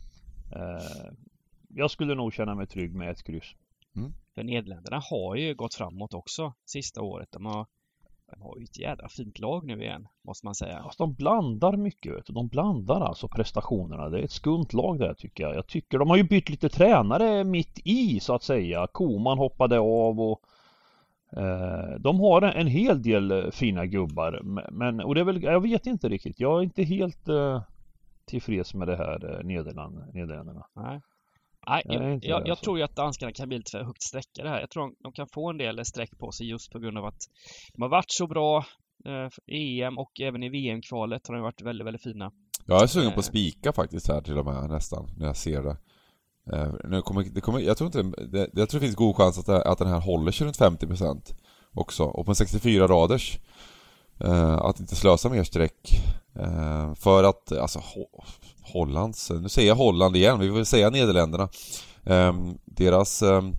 [1.69, 3.55] Jag skulle nog känna mig trygg med ett kryss.
[3.95, 4.13] Mm.
[4.41, 7.27] För Nederländerna har ju gått framåt också sista året.
[7.31, 7.65] De har,
[8.31, 10.79] de har ju ett jädra fint lag nu igen, måste man säga.
[10.79, 12.33] Alltså, de blandar mycket, vet du.
[12.33, 14.09] De blandar alltså prestationerna.
[14.09, 15.55] Det är ett skumt lag där tycker jag.
[15.55, 18.87] Jag tycker de har ju bytt lite tränare mitt i så att säga.
[18.91, 20.41] Koman hoppade av och
[21.37, 24.41] eh, de har en hel del eh, fina gubbar.
[24.71, 26.39] Men, och det är väl, jag vet inte riktigt.
[26.39, 27.61] Jag är inte helt eh,
[28.25, 30.65] tillfreds med det här eh, Nederländerna.
[30.73, 31.01] Nej.
[31.67, 34.59] Nej, jag, jag, jag tror ju att danskarna kan bli lite för högt sträckade här.
[34.59, 37.05] Jag tror de, de kan få en del streck på sig just på grund av
[37.05, 37.21] att
[37.73, 38.65] de har varit så bra
[39.05, 42.31] eh, EM och även i VM-kvalet har de varit väldigt, väldigt fina.
[42.65, 43.29] Jag är sugen på att eh.
[43.29, 45.77] spika faktiskt här till och med nästan, när jag ser det.
[46.53, 49.39] Eh, nu kommer, det kommer, jag tror inte, det, jag tror det finns god chans
[49.39, 51.35] att, det, att den här håller sig runt 50%
[51.73, 52.03] också.
[52.03, 53.39] Och på en 64 raders
[54.29, 56.01] att inte slösa mer streck.
[56.35, 57.81] Eh, för att, alltså
[58.61, 61.49] Hollands, nu säger jag Holland igen, vi vill säga Nederländerna.
[62.03, 63.55] Um, deras, um,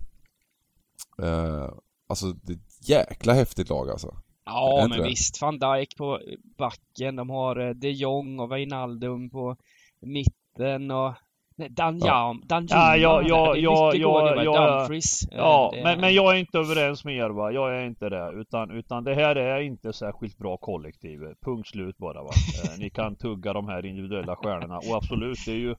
[1.21, 1.69] uh,
[2.09, 4.15] alltså det är ett jäkla häftigt lag alltså.
[4.45, 5.07] Ja men det?
[5.07, 6.19] visst, van Dijk på
[6.57, 9.57] backen, de har eh, de Jong och Wijnaldum på
[9.99, 11.13] mitten och
[11.55, 15.27] Dan Jam, Dan ja, ja, ja, ja, ja, ja, Dumfries.
[15.31, 17.51] Ja, men, men jag är inte överens med er va.
[17.51, 18.31] Jag är inte det.
[18.31, 21.19] Utan, utan det här är inte särskilt bra kollektiv.
[21.45, 22.29] Punkt slut bara va.
[22.63, 24.77] Eh, ni kan tugga de här individuella stjärnorna.
[24.77, 25.75] Och absolut, det är ju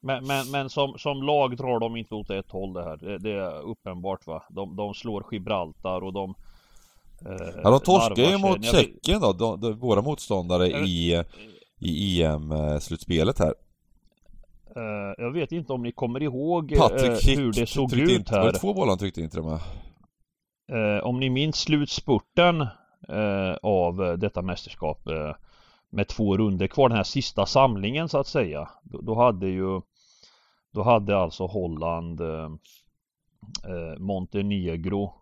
[0.00, 2.96] men, men, men som, som lag drar de inte åt ett håll det här.
[2.96, 4.42] Det, det är uppenbart va.
[4.50, 6.34] De, de slår Gibraltar och de
[7.26, 11.24] eh, Ja de torskar ju mot Tjeckien då, de, de, våra motståndare i,
[11.78, 13.54] i EM-slutspelet här.
[14.76, 16.78] Uh, jag vet inte om ni kommer ihåg uh,
[17.26, 18.42] hur det såg ut inte, här.
[18.42, 19.60] Var det två bollar han tryckte inte de här?
[20.72, 22.66] Uh, om ni minns slutspurten
[23.62, 25.08] av detta mästerskap
[25.90, 28.68] med två runder kvar, den här sista samlingen så att säga.
[28.82, 29.80] Då, då hade ju
[30.72, 32.20] Då hade alltså Holland
[33.98, 35.12] Montenegro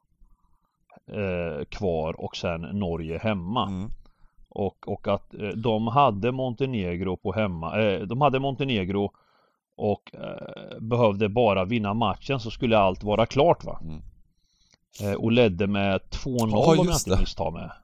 [1.68, 3.66] kvar och sen Norge hemma.
[3.68, 3.90] Mm.
[4.48, 9.12] Och, och att de hade Montenegro på hemma, de hade Montenegro
[9.78, 13.80] och eh, behövde bara vinna matchen så skulle allt vara klart va.
[13.82, 14.02] Mm.
[15.02, 17.70] Eh, och ledde med 2-0 ja, om jag inte misstar mig.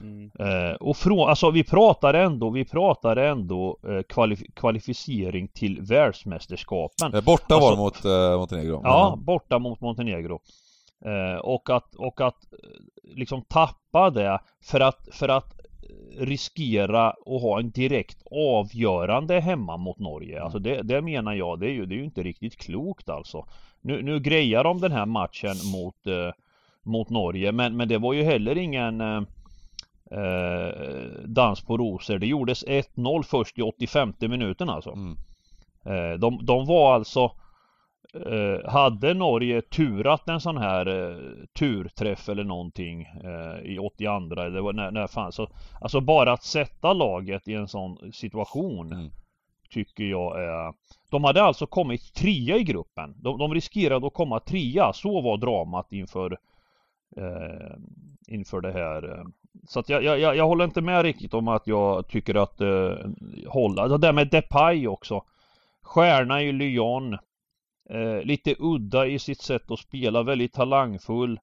[0.00, 0.30] Mm.
[0.38, 7.24] Eh, och från, alltså vi pratar ändå, vi pratar ändå eh, kvalif kvalificering till världsmästerskapen.
[7.24, 8.80] borta alltså, var mot eh, Montenegro.
[8.84, 10.40] Ja, borta mot Montenegro.
[11.04, 12.36] Eh, och att, och att
[13.02, 15.57] liksom tappa det för att, för att
[16.18, 20.32] riskera att ha en direkt avgörande hemma mot Norge.
[20.32, 20.44] Mm.
[20.44, 23.46] Alltså det, det menar jag, det är ju, det är ju inte riktigt klokt alltså.
[23.80, 26.32] Nu, nu grejar de den här matchen mot, eh,
[26.82, 29.22] mot Norge men, men det var ju heller ingen eh,
[30.10, 30.72] eh
[31.24, 32.18] dans på rosor.
[32.18, 34.90] Det gjordes 1-0 först i 85 minuten alltså.
[34.90, 35.16] Mm.
[35.84, 37.32] Eh, de, de var alltså
[38.14, 41.16] Eh, hade Norge turat en sån här eh,
[41.58, 45.48] turträff eller någonting eh, i 82 eller när, när fan så
[45.80, 49.10] Alltså bara att sätta laget i en sån situation mm.
[49.70, 50.72] Tycker jag är
[51.10, 55.36] De hade alltså kommit trea i gruppen De, de riskerade att komma trea, så var
[55.36, 56.38] dramat inför
[57.16, 57.76] eh,
[58.28, 59.24] Inför det här eh.
[59.66, 62.94] Så att jag, jag, jag håller inte med riktigt om att jag tycker att eh,
[63.46, 65.24] hålla, det där med Depay också
[65.82, 67.18] Stjärna i Lyon
[67.90, 71.40] Eh, lite udda i sitt sätt att spela, väldigt talangfull.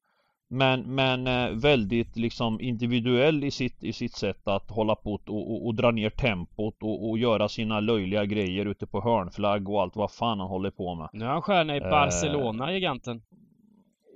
[0.50, 5.30] Men, men eh, väldigt liksom individuell i sitt, i sitt sätt att hålla på och,
[5.30, 9.82] och, och dra ner tempot och, och, göra sina löjliga grejer ute på hörnflagg och
[9.82, 11.10] allt vad fan han håller på med.
[11.14, 11.90] Nu är han stjärna i eh.
[11.90, 13.22] Barcelona, eh, giganten.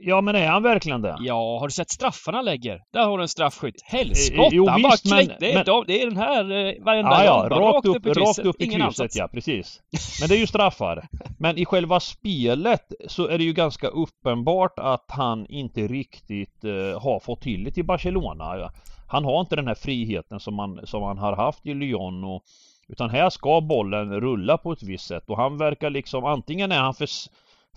[0.02, 1.16] Ja men är han verkligen det?
[1.20, 2.82] Ja, har du sett straffarna han lägger?
[2.94, 3.82] Där har du en straffskytt.
[3.86, 4.50] Helskotta!
[4.52, 5.66] Jo, han visst, bara men, det, är, men...
[5.66, 8.46] De, det är den här eh, varenda ja, ja, rakt, rakt, upp, upp i krysset.
[8.46, 9.82] Rakt upp i Ingen krysset, ja precis.
[10.20, 11.08] Men det är ju straffar.
[11.40, 17.02] men i själva spelet så är det ju ganska uppenbart att han inte riktigt eh,
[17.02, 18.72] har fått till det till Barcelona.
[19.08, 22.44] Han har inte den här friheten som han, som han har haft i Lyon och
[22.88, 26.80] utan här ska bollen rulla på ett visst sätt och han verkar liksom antingen är
[26.80, 27.08] han för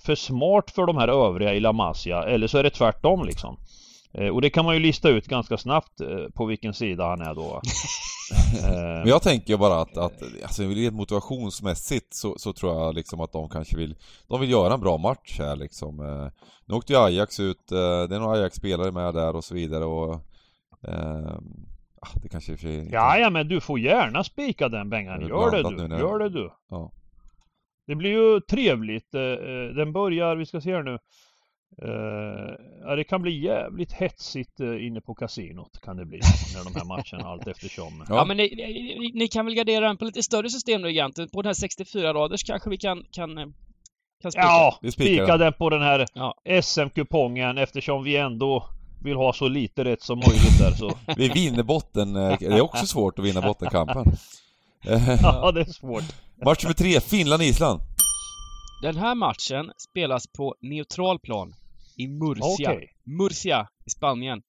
[0.00, 3.57] för smart för de här övriga i La Masia eller så är det tvärtom liksom.
[4.14, 7.20] Eh, och det kan man ju lista ut ganska snabbt eh, på vilken sida han
[7.20, 7.61] är då.
[8.72, 13.33] Men jag tänker bara att, att alltså, rent motivationsmässigt så, så tror jag liksom att
[13.33, 13.94] de kanske vill
[14.28, 16.00] De vill göra en bra match här liksom.
[16.00, 16.28] Eh,
[16.66, 20.14] nu åkte ju Ajax ut, det är några Ajax-spelare med där och så vidare och
[20.88, 21.38] eh,
[22.22, 25.96] det kanske för Ja, ja men du får gärna spika den Bengan, gör det du,
[25.98, 26.50] gör det du.
[26.70, 26.92] Ja.
[27.87, 29.14] Det blir ju trevligt.
[29.14, 30.99] Eh, eh, den börjar, vi ska se här nu.
[31.83, 36.21] Uh, ja, det kan bli jävligt hetsigt uh, inne på kasinot kan det bli
[36.55, 38.05] när de här matcherna allt eftersom.
[38.09, 40.90] Ja, ja men ni, ni, ni, kan väl gardera den på lite större system nu
[40.90, 41.31] egentligen?
[41.31, 43.35] På den här 64 raders kanske vi kan, kan,
[44.23, 44.47] kan spika?
[44.47, 46.35] Ja, vi spika den på den här ja.
[46.62, 48.64] SM-kupongen eftersom vi ändå
[49.03, 50.92] vill ha så lite rätt som möjligt där så.
[51.16, 54.05] vi vinner botten, det är också svårt att vinna bottenkampen.
[55.23, 56.05] Ja, det är svårt.
[56.45, 57.81] Match nummer tre, Finland-Island.
[58.83, 61.55] Den här matchen spelas på neutral plan
[61.97, 62.73] i Murcia.
[62.73, 62.88] Okay.
[63.05, 64.42] Murcia i Spanien.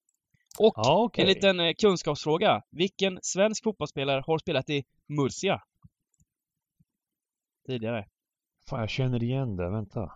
[0.60, 1.22] Och ah, okay.
[1.22, 2.62] en liten eh, kunskapsfråga.
[2.72, 5.62] Vilken svensk fotbollsspelare har spelat i Murcia?
[7.68, 8.06] Tidigare.
[8.70, 9.70] Fan, jag känner igen det.
[9.70, 10.12] Vänta.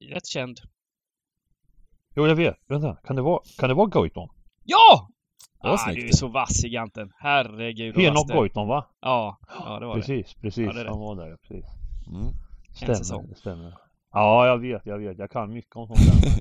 [0.00, 0.60] Rätt känd.
[2.14, 2.56] Jo, jag vet.
[2.66, 2.96] Vänta.
[2.96, 4.28] Kan det vara, kan det vara Goitom?
[4.64, 5.08] Ja!
[5.62, 7.12] Ah, du är så vass giganten.
[7.18, 8.86] Herregud Henok Goitom va?
[9.00, 10.40] Ja, ja det var precis, det.
[10.40, 10.82] Precis, precis.
[10.84, 11.64] Ja, Han var där, precis.
[12.06, 12.32] Mm.
[12.74, 13.72] Stämmer, det stämmer.
[14.12, 15.18] Ja, jag vet, jag vet.
[15.18, 16.32] Jag kan mycket om sånt där.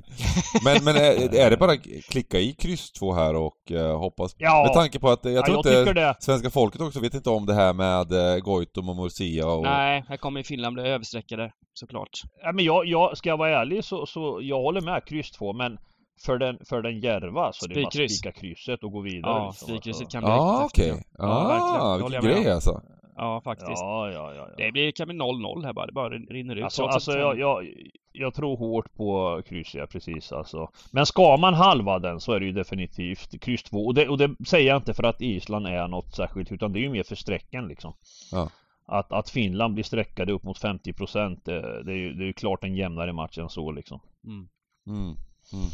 [0.63, 1.77] men, men är, är det bara
[2.09, 4.35] klicka i kryss 2 här och uh, hoppas?
[4.37, 4.63] Ja.
[4.63, 6.15] Med tanke på att jag ja, tror jag inte det.
[6.19, 9.63] svenska folket också vet inte om det här med uh, Goitom och Murcia och...
[9.63, 12.21] Nej, här kommer Finland bli överstreckade, såklart.
[12.43, 15.53] Ja, men jag, jag, ska jag vara ärlig så, så jag håller med kryss 2,
[15.53, 15.77] men
[16.25, 19.33] för den, för den järva så det är bara spika krysset och gå vidare.
[19.33, 20.91] Ja, liksom, spikkrysset kan bli ah, riktigt okej.
[20.91, 21.03] Okay.
[21.17, 22.81] Ja, ah, vilken grej alltså.
[23.17, 23.81] Ja, faktiskt.
[23.81, 24.65] Ja, ja, ja, ja.
[24.65, 25.85] Det blir, kan bli 0-0 här bara.
[25.85, 26.63] Det bara rinner ut.
[26.63, 27.67] Alltså, alltså jag, jag,
[28.11, 30.69] jag tror hårt på kryss, ja precis alltså.
[30.91, 33.85] Men ska man halva den så är det ju definitivt kryss 2.
[33.85, 36.79] Och det, och det säger jag inte för att Island är något särskilt utan det
[36.79, 37.93] är ju mer för sträckan liksom.
[38.31, 38.49] Ja.
[38.87, 42.27] Att, att Finland blir sträckade upp mot 50 procent det, det, är ju, det är
[42.27, 43.99] ju klart en jämnare match än så liksom.
[44.27, 44.47] Mm.
[44.87, 45.15] Mm.
[45.53, 45.69] Mm.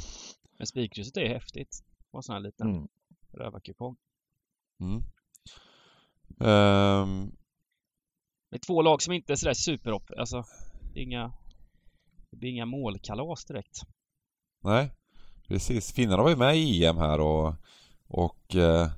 [0.57, 1.84] Men spikkrysset är häftigt.
[2.12, 2.88] Och sån här liten mm.
[3.31, 3.95] rövarkupong.
[4.79, 5.03] Mm.
[6.39, 7.31] Um...
[8.49, 10.43] Det är två lag som inte är sådär superhopp, alltså
[10.95, 11.34] inga...
[12.29, 13.81] Det blir inga målkalas direkt.
[14.63, 14.91] Nej,
[15.47, 15.93] precis.
[15.93, 17.53] Finnarna var ju med i EM här och...
[18.07, 18.91] och uh...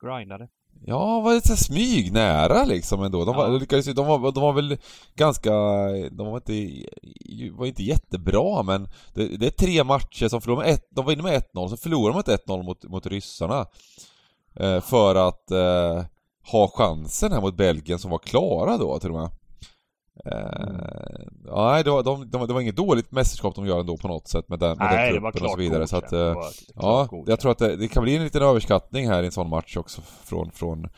[0.00, 0.48] Grindade.
[0.86, 3.24] Ja, var lite smyg nära liksom ändå.
[3.24, 3.56] De var, ja.
[3.58, 4.78] lyckades, de, var, de var väl
[5.14, 5.50] ganska...
[6.10, 6.86] De var inte,
[7.52, 11.12] var inte jättebra men det, det är tre matcher som förlorade med ett, De var
[11.12, 13.66] inne med 1-0, så förlorade de med 1-0 mot, mot ryssarna.
[14.56, 16.04] Eh, för att eh,
[16.52, 19.30] ha chansen här mot Belgien som var klara då till och med.
[20.24, 24.08] Eh, nej, det var, de, de, det var inget dåligt mästerskap de gör ändå på
[24.08, 25.86] något sätt med den, med nej, den truppen och så vidare.
[25.86, 26.34] Så att, eh,
[26.74, 29.48] ja, jag tror att det, det, kan bli en liten överskattning här i en sån
[29.48, 30.88] match också från, från,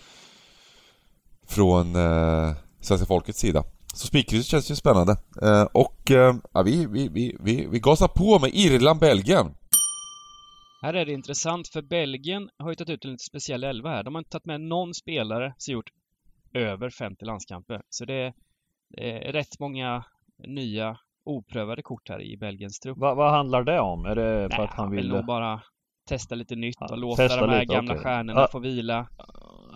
[1.47, 3.65] från eh, svenska folkets sida.
[3.95, 5.17] Så spikkrysset känns ju spännande.
[5.73, 6.11] Och
[6.53, 9.55] ja, vi, vi, vi, vi, vi gasar på med Irland-Belgien.
[10.83, 14.03] Här är det intressant för Belgien har ju tagit ut en lite speciell elva här.
[14.03, 15.91] De har inte tagit med någon spelare som gjort
[16.55, 17.83] över 50 landskamper.
[17.91, 18.33] Så det
[18.97, 20.05] är rätt många
[20.47, 22.99] nya oprövade kort här i Belgiens trupp.
[22.99, 24.05] Va, vad handlar det om?
[24.07, 25.01] Är det för Nej, att han vill...
[25.01, 25.61] vill nog bara
[26.09, 28.03] testa lite nytt och Ja, låta de här lite, gamla okej.
[28.05, 28.49] stjärnorna Ja.
[28.53, 29.07] få vila.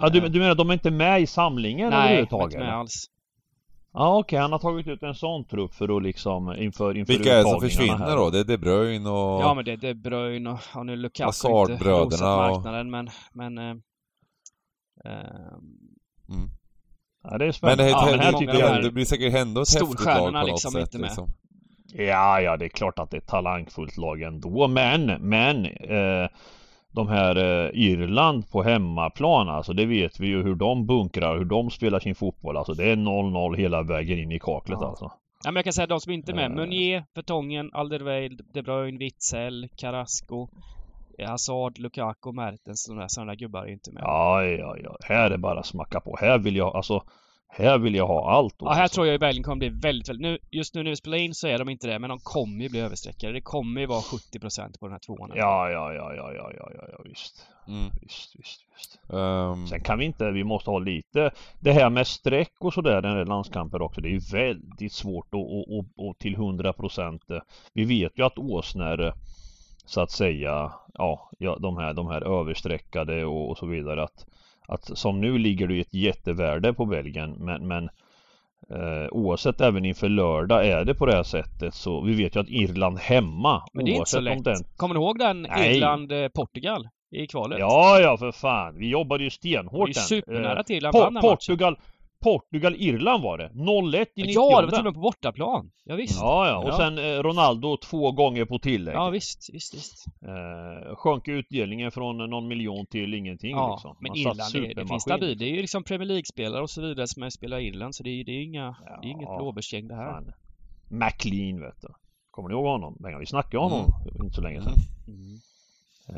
[0.00, 2.54] Ja, du, du menar de är inte med i samlingen Nej, överhuvudtaget?
[2.54, 3.06] inte med alls.
[3.92, 7.32] Ja okej, han har tagit ut en sån trupp för att liksom inför, inför Vilka
[7.32, 8.16] är det som försvinner här.
[8.16, 8.30] då?
[8.30, 9.42] Det är De Bruyne och...
[9.42, 12.90] Ja men det är De Bruyne och, och nu Lukaku har inte rosat och- marknaden
[12.90, 13.76] men, men eh,
[15.04, 15.58] eh,
[16.30, 16.50] Mm.
[17.22, 17.82] Ja, det är Men spännande.
[17.84, 20.30] det, Ja, men det, det är det, här blir säkert ändå ett häftigt lag på
[20.30, 20.80] något liksom sätt.
[20.80, 21.04] inte med.
[21.06, 21.28] Liksom.
[21.92, 24.68] Ja, ja, det är klart att det är ett talangfullt lag ändå.
[24.68, 26.28] Men, men eh,
[26.92, 31.44] de här eh, Irland på hemmaplan, alltså det vet vi ju hur de bunkrar, hur
[31.44, 32.56] de spelar sin fotboll.
[32.56, 34.88] Alltså det är 0-0 hela vägen in i kaklet Ja.
[34.88, 35.04] alltså.
[35.44, 36.44] Ja men jag kan säga de som inte är med.
[36.50, 36.56] Eh.
[36.56, 40.48] Meunier, Vertongen, Alderweireld, De Bruyne, Witzel, Carrasco,
[41.26, 42.86] Hazard, Lukaku, Mertens.
[42.86, 44.02] De där, sådana där gubbar är inte med.
[44.02, 44.96] Ja, ja, ja.
[45.04, 46.16] Här är bara att smacka på.
[46.20, 47.02] Här vill jag, alltså
[47.50, 48.54] här vill jag ha allt.
[48.58, 50.22] Ja, här tror jag ju Belgien kommer bli väldigt, väldigt...
[50.22, 52.62] Nu, just nu när vi spelar in så är de inte det, men de kommer
[52.62, 53.32] ju bli överstreckade.
[53.32, 55.30] Det kommer ju vara 70% på den här tvåan.
[55.34, 57.46] Ja, ja, ja, ja, ja, ja, ja, ja, visst.
[57.68, 57.90] Mm.
[58.02, 59.12] Visst, visst, visst.
[59.12, 63.02] Ehm, Sen kan vi inte, vi måste ha lite Det här med streck och sådär,
[63.02, 67.34] den här landskamper också Det är ju väldigt svårt att, att, att, att till 100%
[67.34, 67.40] eh,
[67.74, 69.12] Vi vet ju att åsnor eh,
[69.88, 74.26] Så att säga Ja, de, här, de här överstreckade och, och så vidare att,
[74.66, 77.84] att som nu ligger det ett jättevärde på Belgien men, men
[78.70, 82.40] eh, Oavsett även inför lördag är det på det här sättet så vi vet ju
[82.40, 84.44] att Irland hemma Men det är inte så lätt.
[84.44, 85.46] den Kommer ni ihåg den.
[85.46, 87.58] Irland-Portugal i kvalet?
[87.58, 88.78] Ja, ja för fan.
[88.78, 90.02] Vi jobbade ju stenhårt ju den.
[90.02, 91.76] supernära Eh, till Irland Po- vann den matchen.
[92.20, 93.48] Portugal, Portugal-Irland var det.
[93.54, 95.70] 0-1 i 90 Ja, det var till och med på bortaplan.
[95.84, 96.20] Ja, visst.
[96.20, 96.58] Ja, ja.
[96.58, 96.76] Och Ja.
[96.76, 98.94] sen eh, Ronaldo två gånger på tillägg.
[98.94, 100.04] Ja, visst, visst, visst.
[100.22, 103.96] Eh, sjönk utdelningen från någon miljon till ingenting Ja, liksom.
[104.00, 105.38] men Irland, är, det finns stabilt.
[105.38, 108.02] Det är ju liksom Premier League-spelare och så vidare som är spelar i Irland, så
[108.02, 110.12] det är, det är inga, det är inget Ja, blåbärsgäng det här.
[110.12, 110.32] Fan.
[110.88, 111.88] McLean vet du.
[112.30, 112.96] Kommer ni ihåg honom?
[113.00, 114.74] Men Vi snackade om honom för inte så länge sedan.
[115.08, 115.34] Mm.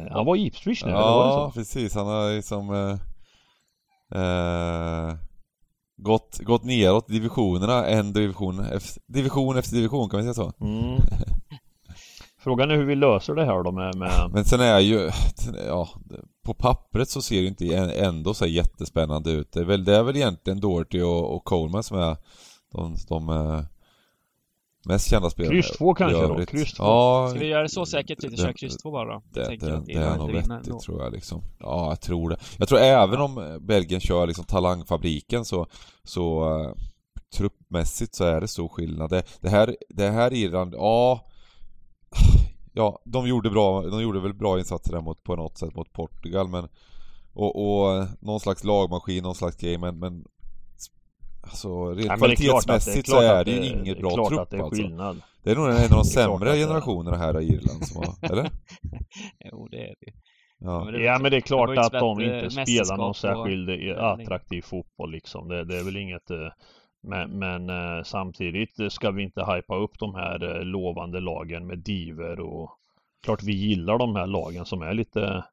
[0.06, 1.94] Eh, han var i Ipswich nu, eller var det ja, precis.
[1.94, 2.96] Han har liksom eh,
[4.20, 5.14] eh,
[6.02, 10.64] gått, gått neråt i divisionerna, en division, efter, division efter division, kan man säga så?
[10.64, 11.00] Mm.
[12.42, 13.96] Frågan är hur vi löser det här då med...
[13.96, 14.30] med...
[14.32, 15.10] Men sen är ju,
[15.66, 15.88] ja,
[16.44, 19.52] på pappret så ser det inte ändå så jättespännande ut.
[19.52, 22.16] Det är väl, det är väl egentligen Doherty och, och Coleman som är
[22.72, 23.60] de, de eh,
[24.84, 25.54] mest kända spelarna.
[25.54, 26.46] Kryss två kanske i då?
[26.46, 26.84] Kryss två?
[26.84, 28.22] Ja, Ska vi göra det så säkert?
[28.22, 29.22] Lite det- köra kryss två bara då?
[29.30, 31.42] Det, det, att det Irland är nog vettigt tror jag liksom.
[31.58, 32.36] Ja, jag tror det.
[32.58, 35.66] Jag tror även om eh, Belgien kör liksom talangfabriken så,
[36.04, 36.74] så uh,
[37.36, 39.10] truppmässigt så är det stor skillnad.
[39.10, 41.26] Det, det här, det här Irland, ja
[42.72, 45.92] Ja, de gjorde bra, de gjorde väl bra insatser där mot, på något sätt mot
[45.92, 46.68] Portugal men
[47.32, 50.24] och, och eh, någon slags lagmaskin, någon slags grej men, men
[51.42, 54.40] Alltså rent Nej, är kvalitetsmässigt så är det ju inget det är bra klart trupp
[54.40, 54.82] att det är alltså.
[54.82, 55.22] skillnad.
[55.42, 58.50] Det är nog en av de sämre generationerna här i Irland som har, eller?
[59.44, 60.12] Jo, det är det.
[60.58, 60.84] Ja.
[60.84, 64.62] men det- Ja men det är klart att de inte spelar någon särskild eh, attraktiv
[64.62, 65.48] fotboll liksom.
[65.48, 66.36] Det, det är väl inget eh,
[67.02, 71.66] men, men eh, samtidigt eh, ska vi inte hypa upp de här eh, lovande lagen
[71.66, 72.76] med diver och
[73.24, 75.44] Klart vi gillar de här lagen som är lite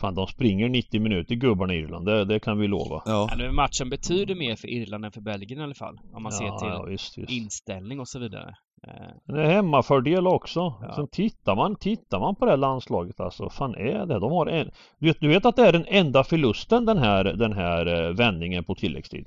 [0.00, 3.02] Fan de springer 90 minuter gubbarna i Irland, det, det kan vi lova.
[3.06, 3.28] Ja.
[3.30, 6.00] Ja, nu matchen betyder mer för Irland än för Belgien i alla fall.
[6.12, 7.30] Om man ser ja, till ja, visst, visst.
[7.30, 8.54] inställning och så vidare.
[8.86, 10.60] Eh, Det är hemmafördel också.
[10.60, 10.92] Ja.
[10.94, 14.18] Sen tittar man, tittar man på det här landslaget alltså, fan är det?
[14.18, 14.70] De har en...
[14.98, 18.14] Du vet, du vet att det är den enda förlusten den här, den här eh,
[18.14, 19.26] vändningen på tilläggstid?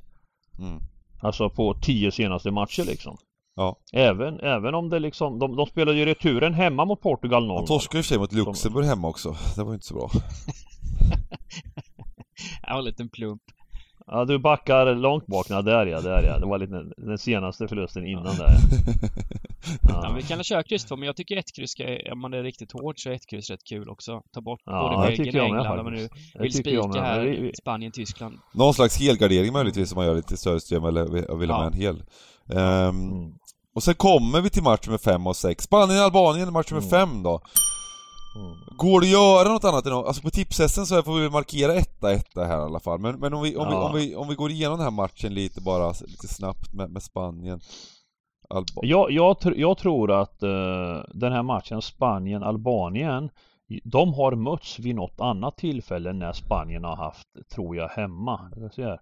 [0.60, 0.80] Mm.
[1.22, 3.18] Alltså på tio senaste matcher liksom.
[3.58, 3.76] Ja.
[3.94, 7.66] Även, även om det liksom, de, de spelade ju returen hemma mot Portugal 0 Han
[7.66, 9.36] torskade i och för sig mot Luxemburg hemma också.
[9.56, 10.10] Det var ju inte så bra.
[12.62, 13.42] Ja, en liten plump.
[14.08, 16.40] Ja du backar långt bak, ja där ja, där ja.
[16.40, 18.50] Det var lite den senaste förlusten innan där.
[19.82, 22.34] Ja, Ja, vi kan köra kryss två, men jag tycker ett kryss, ska, om man
[22.34, 24.22] är riktigt hård så är ett kryss rätt kul också.
[24.34, 27.22] Ta bort Ja, både Belgien och jag England om man nu vill jag spika här
[27.22, 28.38] Vi- Spanien, Tyskland.
[28.54, 31.70] Någon slags helgardering möjligtvis om man gör lite större system eller vill ha Ja.
[31.70, 32.04] med en hel.
[32.50, 33.34] Ehm, Mm.
[33.78, 35.64] Och sen kommer vi till match nummer 5 och 6.
[35.64, 37.10] Spanien-Albanien, match nummer Mm.
[37.10, 37.42] 5 då.
[38.36, 38.58] Mm.
[38.78, 42.14] Går det att göra något annat än Alltså på tipshästen så får vi markera etta,
[42.14, 43.00] etta här i alla fall.
[43.00, 43.84] Men, men om, vi, om, vi, Ja.
[43.90, 47.04] om, vi, om vi går igenom den här matchen lite bara, lite snabbt med, med
[47.04, 47.60] Spanien.
[48.50, 53.30] Alba Jag, jag, tr- jag tror att eh, den här matchen Spanien-Albanien
[53.84, 58.52] De har mötts vid något annat tillfälle när Spanien har haft, tror jag, hemma.
[58.56, 58.98] Jag ska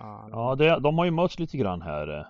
[0.00, 2.26] Eh, Ja, det, de har ju mötts lite grann här.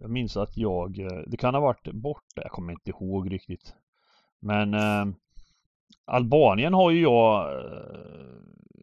[0.00, 3.74] Jag minns att jag, det kan ha varit borta, jag kommer inte ihåg riktigt.
[4.40, 4.74] Men
[6.04, 7.46] Albanien har ju jag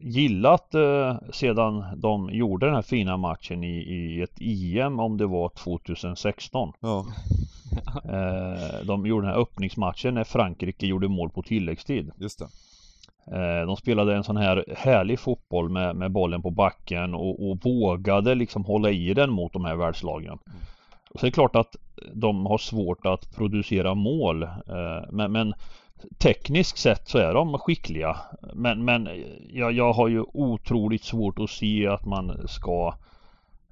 [0.00, 5.26] gillat eh, sedan de gjorde den här fina matchen i, i ett EM om det
[5.26, 6.72] var 2016.
[6.80, 7.06] Ja.
[8.04, 12.10] eh, de gjorde den här öppningsmatchen när Frankrike gjorde mål på tilläggstid.
[12.16, 12.48] Just det.
[13.32, 17.58] Eh, de spelade en sån här härlig fotboll med, med bollen på backen och, och
[17.64, 20.38] vågade liksom hålla i den mot de här världslagen.
[20.46, 20.58] Mm.
[21.14, 21.76] Så är det klart att
[22.12, 24.42] de har svårt att producera mål.
[24.42, 25.54] Eh, men, men
[26.18, 28.16] tekniskt sett så är de skickliga.
[28.54, 29.08] Men, men
[29.52, 32.94] jag, jag har ju otroligt svårt att se att man ska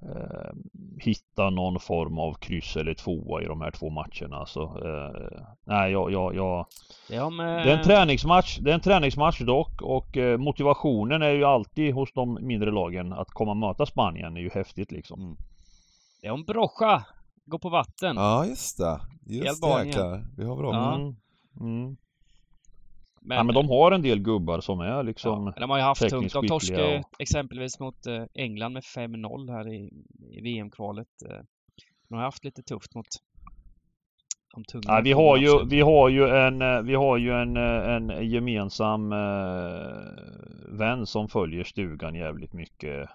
[0.03, 0.53] eh,
[0.99, 4.47] hitta någon form av kryss eller tvåa i de här två matcherna.
[4.47, 6.67] Så eh, nej, jag, jag, jag...
[7.11, 7.47] Ja, men...
[7.47, 8.59] Det är en träningsmatch.
[8.59, 13.13] Det är en träningsmatch dock och eh, motivationen är ju alltid hos de mindre lagen
[13.13, 15.21] att komma och möta Spanien är ju häftigt liksom.
[15.21, 15.37] Mm.
[16.21, 17.05] Det är en brocha.
[17.45, 18.17] Gå på vatten.
[18.17, 19.01] Ja, just det.
[19.27, 20.25] Just det, jäklar.
[20.37, 20.75] Vi har bra.
[20.75, 20.95] Ja.
[21.61, 21.97] Mm.
[23.27, 25.85] Men, ja, men de har en del gubbar som är liksom ja, De har ju
[25.85, 26.33] haft tungt.
[26.33, 27.05] De torskade och...
[27.19, 29.91] exempelvis mot eh, England med 5-0 här i,
[30.31, 31.09] i VM-kvalet.
[31.31, 31.39] Eh.
[32.09, 33.07] De har haft lite tufft mot
[34.55, 34.83] de tunga.
[34.87, 39.11] Ja, vi har ju, vi har ju en, eh, vi har ju en, en gemensam
[40.79, 43.09] vän som följer stugan jävligt mycket.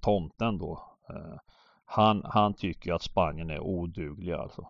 [0.00, 0.98] Tomten då.
[1.84, 4.68] Han, han tycker att Spanien är odugliga alltså.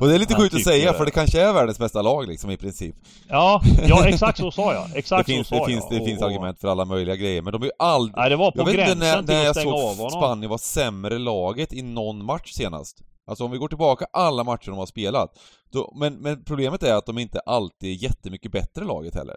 [0.00, 2.50] Och det är lite sjukt att säga för det kanske är världens bästa lag liksom
[2.50, 2.94] i princip.
[3.28, 4.86] Ja, ja exakt så sa jag.
[4.96, 6.00] Exakt det finns, så sa det finns, jag.
[6.00, 8.16] Det finns argument för alla möjliga grejer men de är ju aldrig...
[8.16, 11.18] Nej det var på jag gränsen vet inte när, när jag såg Spanien var sämre
[11.18, 12.98] laget i någon match senast.
[13.26, 15.38] Alltså om vi går tillbaka alla matcher de har spelat.
[15.72, 19.36] Då, men, men problemet är att de inte alltid är jättemycket bättre laget heller.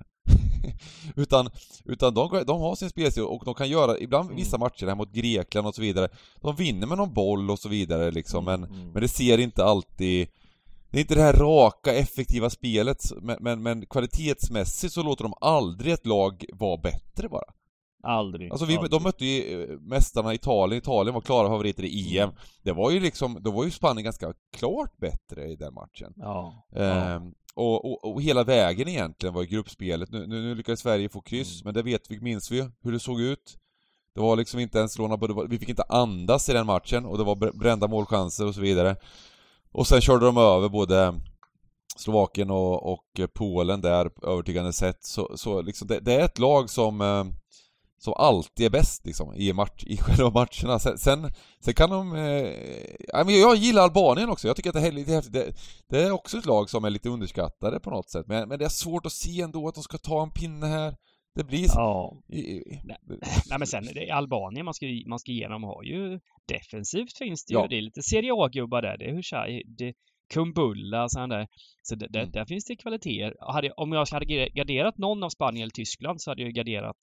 [1.16, 1.50] utan
[1.86, 4.36] utan de, de har sin spelstil och de kan göra, ibland mm.
[4.36, 6.10] vissa matcher här mot Grekland och så vidare,
[6.42, 8.76] de vinner med någon boll och så vidare liksom, men, mm.
[8.76, 8.92] mm.
[8.92, 10.28] men det ser inte alltid
[10.92, 15.34] det är inte det här raka, effektiva spelet, men, men, men kvalitetsmässigt så låter de
[15.42, 17.44] aldrig ett lag vara bättre bara.
[18.04, 18.52] Aldrig.
[18.52, 18.92] Alltså vi, aldrig.
[18.92, 22.24] de mötte ju eh, mästarna Italien, Italien var klara favoriter i EM.
[22.24, 22.36] Mm.
[22.64, 26.14] Det var ju liksom, då var ju Spanien ganska klart bättre i den matchen.
[26.16, 26.68] Ja.
[26.76, 30.12] Ehm, och, och, och, hela vägen egentligen var ju gruppspelet.
[30.12, 31.62] Nu, nu, nu lyckades Sverige få kryss, mm.
[31.66, 33.58] men det vet vi, minns vi hur det såg ut.
[34.16, 37.24] Det var liksom inte ens låna, vi fick inte andas i den matchen och det
[37.24, 38.96] var brända målchanser och så vidare.
[39.72, 41.20] Och sen körde de över både
[41.96, 44.98] Slovakien och, och Polen där på övertygande sätt.
[45.04, 47.26] Så, så liksom det, det, är ett lag som eh,
[48.04, 50.80] som alltid är bäst liksom i, match, i själva matcherna.
[50.80, 52.16] Sen, sen, sen kan de...
[52.16, 55.34] Eh, jag gillar Albanien också, jag tycker att det är lite häftigt.
[55.34, 55.54] Det,
[55.90, 58.66] det, är också ett lag som är lite underskattade på något sätt, men, men det
[58.66, 60.96] är svårt att se ändå att de ska ta en pinne här.
[61.36, 61.80] Det blir så...
[61.80, 62.22] Ja.
[62.28, 62.98] Nej.
[63.50, 67.54] Nej men sen, det, Albanien man ska, man ska igenom har ju defensivt finns det
[67.54, 67.68] ju, ja.
[67.68, 69.94] det är lite Serie A-gubbar där, det är Hushai, det
[70.34, 71.48] Kumbulla och där.
[71.82, 72.32] Så det, mm.
[72.32, 73.36] där finns det kvaliteter.
[73.40, 76.98] Hade, om jag hade garderat någon av Spanien eller Tyskland så hade jag garderat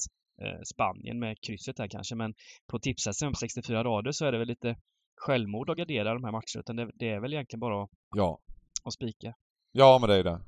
[0.65, 2.35] Spanien med krysset här kanske, men
[2.71, 4.77] på tipshästen på 64 rader så är det väl lite
[5.17, 8.39] självmord att gardera de här matcherna, utan det, det, är väl egentligen bara att, ja.
[8.85, 9.35] att spika.
[9.73, 10.41] Ja, men det är det.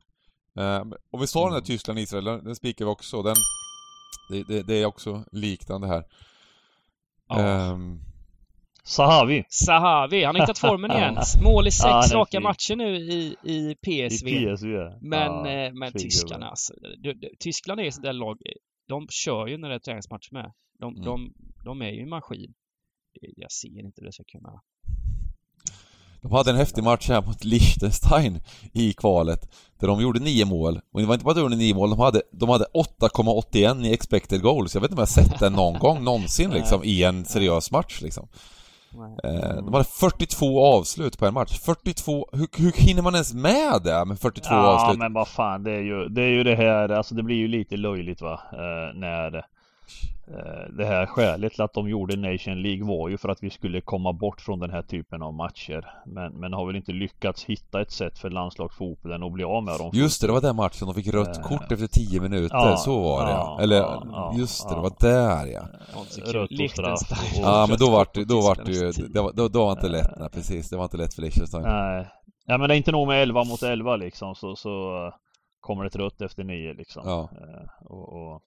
[0.58, 0.80] Eh,
[1.10, 1.64] om vi tar den här mm.
[1.64, 3.22] Tyskland-Israel, den spikar vi också.
[3.22, 3.36] Den,
[4.30, 6.04] det, det, det, är också liknande här.
[7.28, 7.70] Ja.
[7.72, 8.00] Um...
[8.84, 9.44] Sahavi.
[9.48, 11.16] Sahavi, han har hittat formen igen.
[11.42, 14.28] Mål i sex ja, raka matcher nu i, i PSV.
[14.28, 14.68] I PSV.
[15.00, 16.74] Men, ja, eh, men tyskarna alltså.
[17.38, 18.38] Tyskland är ett där lag,
[18.90, 20.52] de kör ju när det är träningsmatch med.
[20.80, 21.04] De, mm.
[21.04, 21.32] de,
[21.64, 22.54] de är ju en maskin.
[23.36, 24.60] Jag ser inte hur det ska kunna...
[26.22, 28.40] De hade en häftig match här mot Liechtenstein
[28.72, 29.48] i kvalet.
[29.78, 30.80] Där de gjorde nio mål.
[30.92, 33.86] Och det var inte bara att de gjorde nio mål, de hade, de hade 8,81
[33.86, 34.74] i expected goals.
[34.74, 37.70] Jag vet inte om jag har sett det någon gång någonsin liksom i en seriös
[37.70, 38.28] match liksom.
[39.24, 41.58] Eh, de hade 42 avslut på en match.
[41.58, 44.98] 42, hur, hur hinner man ens med det med 42 ja, avslut?
[44.98, 47.36] Ja men vad fan det är ju det är ju det här, alltså det blir
[47.36, 48.40] ju lite löjligt va.
[48.52, 49.44] Eh, när
[50.76, 53.80] det här skälet till att de gjorde Nation League var ju för att vi skulle
[53.80, 55.86] komma bort från den här typen av matcher.
[56.06, 59.78] Men, men har väl inte lyckats hitta ett sätt för landslagsfotbollen att bli av med
[59.78, 59.90] dem.
[59.92, 62.76] Just det, det var den matchen de fick rött uh, kort efter 10 minuter, ja,
[62.76, 63.58] så var det ja.
[63.62, 65.62] Eller, ja, just det, det var där ja.
[66.32, 67.38] Rött och straff.
[67.40, 69.88] Ja, men då vart det, då vart det ju, det var, då, då var inte
[69.88, 71.62] lätt, nej precis, det var inte lätt för Liechtenstein.
[71.62, 72.08] Nej.
[72.46, 75.12] Ja men det är inte nog med 11 mot 11 liksom, så, så eh,
[75.60, 77.02] kommer det ett rött efter 9 liksom.
[77.06, 77.30] Ja.
[77.84, 78.42] och, och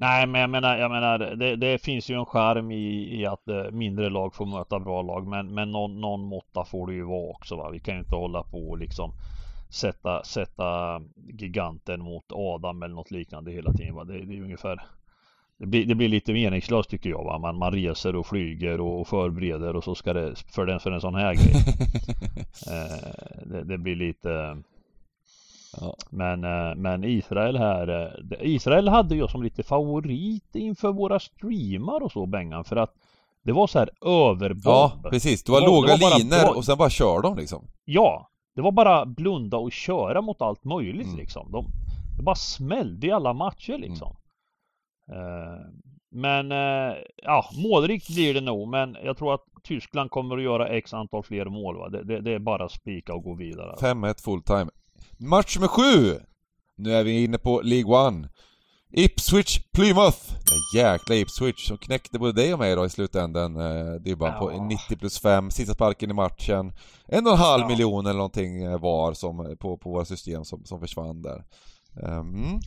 [0.00, 3.48] Nej, men jag menar, jag menar det, det finns ju en skärm i, i att
[3.48, 5.26] eh, mindre lag får möta bra lag.
[5.26, 7.56] Men, men någon, någon måtta får det ju vara också.
[7.56, 7.70] Va?
[7.70, 9.12] Vi kan ju inte hålla på och liksom
[9.70, 13.94] sätta, sätta giganten mot Adam eller något liknande hela tiden.
[13.94, 14.04] Va?
[14.04, 14.82] Det, det är ungefär
[15.58, 17.38] det blir, det blir lite meningslöst tycker jag va.
[17.38, 21.00] Man, man reser och flyger och förbereder och så ska det för, den, för en
[21.00, 21.54] sån här grej.
[22.66, 23.10] eh,
[23.46, 24.56] det, det, blir lite
[25.80, 25.96] ja.
[26.10, 32.02] Men, eh, men Israel här eh, Israel hade jag som lite favorit inför våra streamar
[32.02, 32.94] och så Bengan för att
[33.42, 34.62] det var så här överbomb.
[34.64, 35.44] Ja, precis.
[35.44, 37.64] Det var, det var låga det linor och sen bara kör de liksom.
[37.84, 41.18] Ja, det var bara blunda och köra mot allt möjligt mm.
[41.18, 41.52] liksom.
[41.52, 41.66] De,
[42.16, 44.16] det bara smällde i alla matcher liksom.
[45.10, 45.66] Uh,
[46.10, 48.68] men uh, ja, målrikt blir det nog.
[48.68, 51.78] Men jag tror att Tyskland kommer att göra x antal fler mål.
[51.78, 51.88] Va?
[51.88, 53.76] Det, det, det är bara spika och gå vidare.
[53.80, 54.70] 5-1 fulltime.
[55.18, 56.20] Match nummer 7!
[56.76, 58.28] Nu är vi inne på League One.
[58.92, 60.28] Ipswich Plymouth!
[60.28, 63.56] Den jäkla Ipswich som knäckte både dig och mig då i slutändan.
[63.56, 64.38] Eh, det är bara ja.
[64.38, 66.72] på 90 plus 5, sista sparken i matchen.
[67.06, 67.68] En och en halv ja.
[67.68, 71.44] miljon eller någonting var som, på, på våra system som, som försvann där.
[72.02, 72.60] Mm.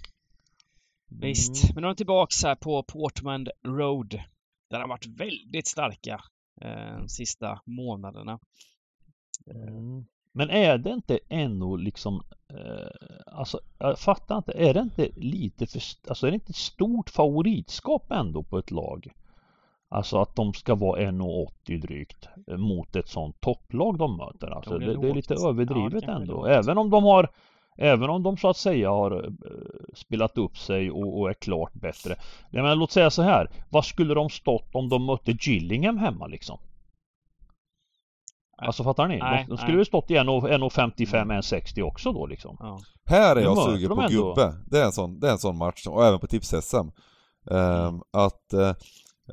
[1.10, 4.22] Visst, men nu är de tillbaks här på Portman Road.
[4.70, 6.24] Där de varit väldigt starka
[6.62, 8.40] eh, de sista månaderna.
[9.52, 10.06] Mm.
[10.34, 15.68] Men är det inte ändå liksom eh, Alltså jag fattar inte, är det inte lite
[15.68, 19.08] för Alltså är det inte ett stort favoritskap ändå på ett lag?
[19.90, 24.48] Alltså att de ska vara 1,80 drygt eh, mot ett sånt topplag de möter.
[24.48, 26.46] Alltså det, det, är lite överdrivet ja, ändå.
[26.46, 27.30] Även om de har
[27.78, 29.32] Även om de så att säga har uh,
[29.94, 32.16] spelat upp sig och, och, är klart bättre.
[32.52, 33.50] Jag menar, låt säga så här.
[33.70, 36.60] Vad skulle de stått om de mötte Gillingham hemma liksom?
[38.58, 39.18] Alltså fattar ni?
[39.18, 42.58] Nej, de, de skulle ju stått i 1,55, 1,60 också då liksom.
[42.60, 42.80] Ja.
[43.06, 44.54] Här är jag sugen på gubbe.
[44.66, 46.92] Det är en sån, det är en sån match, och även på tips-SM.
[47.46, 48.02] Um, mm.
[48.14, 48.54] Att,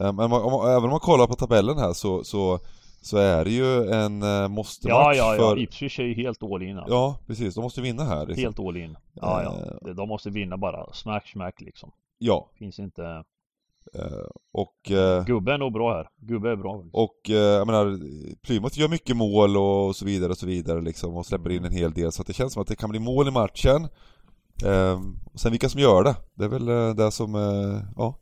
[0.01, 2.59] um, även om man kollar på tabellen här så, så
[3.03, 5.39] så är det ju en uh, måste-match Ja, ja, ja.
[5.39, 5.59] För...
[5.59, 6.95] Ipswich är ju helt all in alltså.
[6.95, 7.55] Ja, precis.
[7.55, 8.27] De måste vinna här.
[8.27, 8.43] Liksom.
[8.43, 8.97] Helt all in.
[9.15, 9.89] Ja, ja.
[9.89, 9.95] Uh...
[9.95, 10.93] De måste vinna bara.
[10.93, 11.93] Smack, smack liksom.
[12.19, 12.51] Ja.
[12.59, 13.25] Finns inte...
[13.97, 14.91] Uh, och...
[14.91, 15.25] Uh...
[15.25, 16.09] Gubbe är nog bra här.
[16.21, 16.85] Gubbe är bra.
[16.93, 18.01] Och uh, jag menar,
[18.43, 21.73] Plymouth gör mycket mål och så vidare och så vidare liksom och släpper in en
[21.73, 23.89] hel del så att det känns som att det kan bli mål i matchen.
[24.65, 25.01] Uh,
[25.35, 27.35] sen vilka som gör det, det är väl det som,
[27.97, 28.21] ja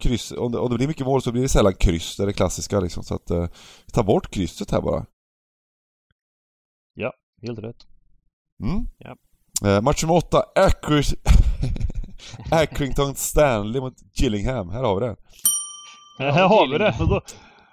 [0.00, 2.26] kryss, om det, om det blir mycket mål så blir det sällan kryss, det är
[2.26, 3.04] det klassiska liksom.
[3.04, 3.46] Så att, eh,
[3.92, 5.06] ta bort krysset här bara.
[6.94, 7.86] Ja, helt rätt.
[8.62, 8.86] Mm.
[8.98, 9.16] Ja.
[9.68, 10.42] Eh, match nummer 8,
[12.50, 14.70] Accrington Stanley mot Gillingham.
[14.70, 15.16] Här har vi det.
[16.18, 16.96] här har vi det.
[17.00, 17.20] Och då,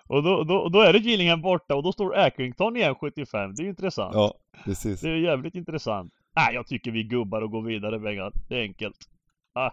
[0.07, 3.55] och då, då, då är det Gillingham borta och då står Accrington i 75.
[3.55, 4.15] Det är ju intressant.
[4.15, 4.33] Ja,
[4.63, 5.01] precis.
[5.01, 6.13] Det är jävligt intressant.
[6.35, 8.31] Nej, jag tycker vi gubbar och går vidare Bengan.
[8.49, 8.97] Det är enkelt.
[9.53, 9.71] Ah,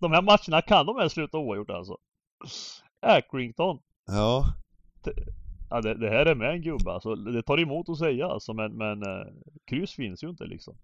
[0.00, 1.96] de här matcherna kan de ens sluta oavgjort alltså.
[3.00, 3.78] Accrington.
[4.06, 4.44] Ja.
[5.04, 5.12] Det,
[5.70, 7.14] ja, det, det, här är med en gubbe alltså.
[7.14, 9.26] Det tar emot att säga alltså men, men eh,
[9.66, 10.76] kryss finns ju inte liksom.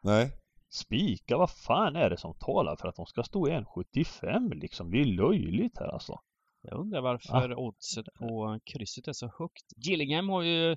[0.00, 0.32] Nej.
[0.70, 4.90] Spika, vad fan är det som talar för att de ska stå i 1,75 liksom?
[4.90, 6.20] Det är löjligt här alltså.
[6.62, 7.56] Jag undrar varför ah.
[7.56, 9.64] oddset på krysset är så högt.
[9.76, 10.76] Gillingham har ju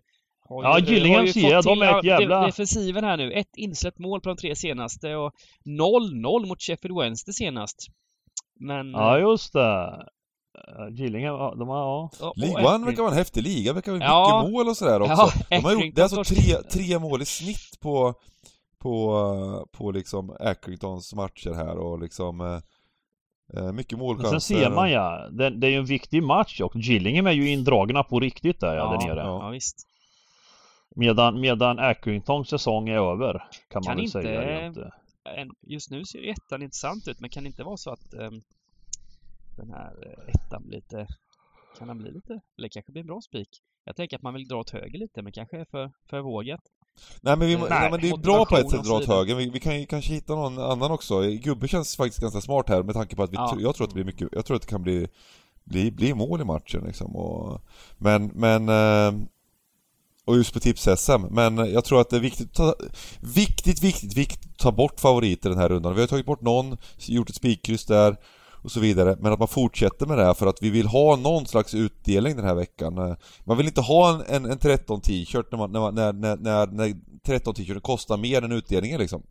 [0.50, 1.64] har ja, Gillingham ser jag.
[1.64, 2.46] De är ett jävla...
[2.46, 3.32] Defensiven här nu.
[3.32, 5.34] Ett insläppt mål på de tre senaste och
[5.66, 7.88] 0-0 mot Sheffield Wednesday senast.
[8.60, 8.92] Men...
[8.92, 10.06] Ja, eh, just det.
[10.92, 12.34] Gillingham, de har, ja.
[12.36, 14.42] League One verkar vara en häftig liga, verkar vara ja.
[14.42, 15.14] mycket mål och sådär också.
[15.14, 18.14] Ja, de har gjort, det är alltså tre, tre mål i snitt på,
[18.80, 22.60] på, på liksom Accringtons matcher här och liksom eh,
[23.54, 24.40] eh mycket målchanser.
[24.40, 27.50] Sen ser man ja, det, det är ju en viktig match och Gillingham är ju
[27.50, 29.20] indragna på riktigt där ja, ja där nere.
[29.20, 29.88] Ja, ja visst.
[30.96, 34.68] Medan, medan Accringtons säsong är över kan, kan man väl inte, säga.
[34.68, 34.92] Inte.
[35.62, 38.42] Just nu ser ettan intressant ut men kan det inte vara så att um,
[39.58, 41.08] den här eh, ettan blir lite
[41.78, 43.50] kan den bli lite, eller kanske blir en bra spik.
[43.84, 46.62] Jag tänker att man vill dra åt höger lite men kanske är för, för vågat.
[47.22, 49.08] Nej men, vi, nej, nej, men det är bra på ett sätt att dra åt
[49.08, 49.36] höger.
[49.36, 51.22] Vi, vi, kan ju kanske hitta någon annan också.
[51.22, 53.58] Gubbe känns faktiskt ganska smart här med tanke på att vi, ja.
[53.60, 55.08] jag tror att det blir mycket, jag tror att det kan bli,
[55.64, 57.16] bli, bli mål i matchen liksom.
[57.16, 57.62] Och,
[57.97, 59.22] men, men eh,
[60.30, 61.26] och just på tips-SM.
[61.30, 62.76] Men jag tror att det är viktigt, ta,
[63.20, 65.95] viktigt, viktigt, viktigt att ta bort favoriter den här rundan.
[65.95, 68.18] Vi har tagit bort någon, gjort ett spikkryss där
[68.62, 69.18] och så vidare.
[69.20, 72.36] Men att man fortsätter med det här för att vi vill ha någon slags utdelning
[72.36, 73.16] den här veckan.
[73.43, 76.95] Man vill inte ha en, en, en 13 t-shirt när, när, när, när, när, när
[77.26, 79.24] 13 t-shirten kostar mer än utdelningen liksom.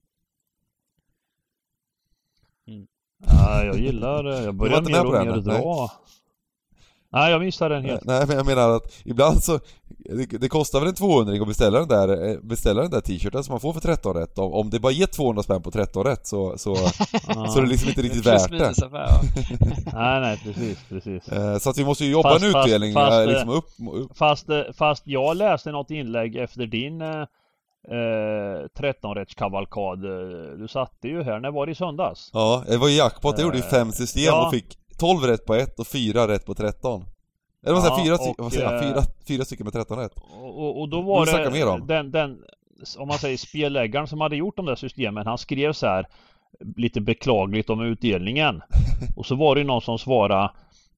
[2.68, 2.86] Mm.
[3.26, 4.42] Ja, jag gillar det.
[4.42, 5.90] Jag börjar mer och mer dra.
[7.12, 8.04] Nej, jag missade den helt.
[8.04, 9.58] Nej, men jag menar att ibland så
[9.98, 13.44] det, det kostar väl en 200 att beställa den där, eh, beställa den där t-shirten
[13.44, 14.38] som man får för 13 rätt.
[14.38, 16.74] Om, om det bara ger 200 spänn på 13 rätt så, så,
[17.48, 18.74] så är det liksom inte riktigt värt det.
[19.92, 21.28] nej, nej, precis, precis.
[21.28, 24.16] Eh, så att vi måste ju jobba fast, en utdelning fast, eh, liksom upp, upp.
[24.16, 27.26] Fast, fast jag läste något inlägg efter din eh,
[28.78, 29.98] 13-rättskavalkad.
[30.58, 32.30] Du satte ju här, när var det i söndags?
[32.32, 33.38] Ja, det var jackpot.
[33.38, 34.46] Jag gjorde ju fem system ja.
[34.46, 37.04] och fick 12 rätt på 1 och 4 rätt på 13.
[37.62, 38.82] Eller vad säger ja, fyra, vad säger jag?
[38.82, 40.12] Fyra, fyra stycken med 13 rätt.
[40.40, 41.86] Och, och, då var det mer om.
[41.86, 42.44] Den, den,
[42.98, 46.06] om man säger spelläggaren som hade gjort de där systemen, han skrev så här
[46.76, 48.62] lite beklagligt om utdelningen.
[49.16, 50.50] Och så var det någon som svarade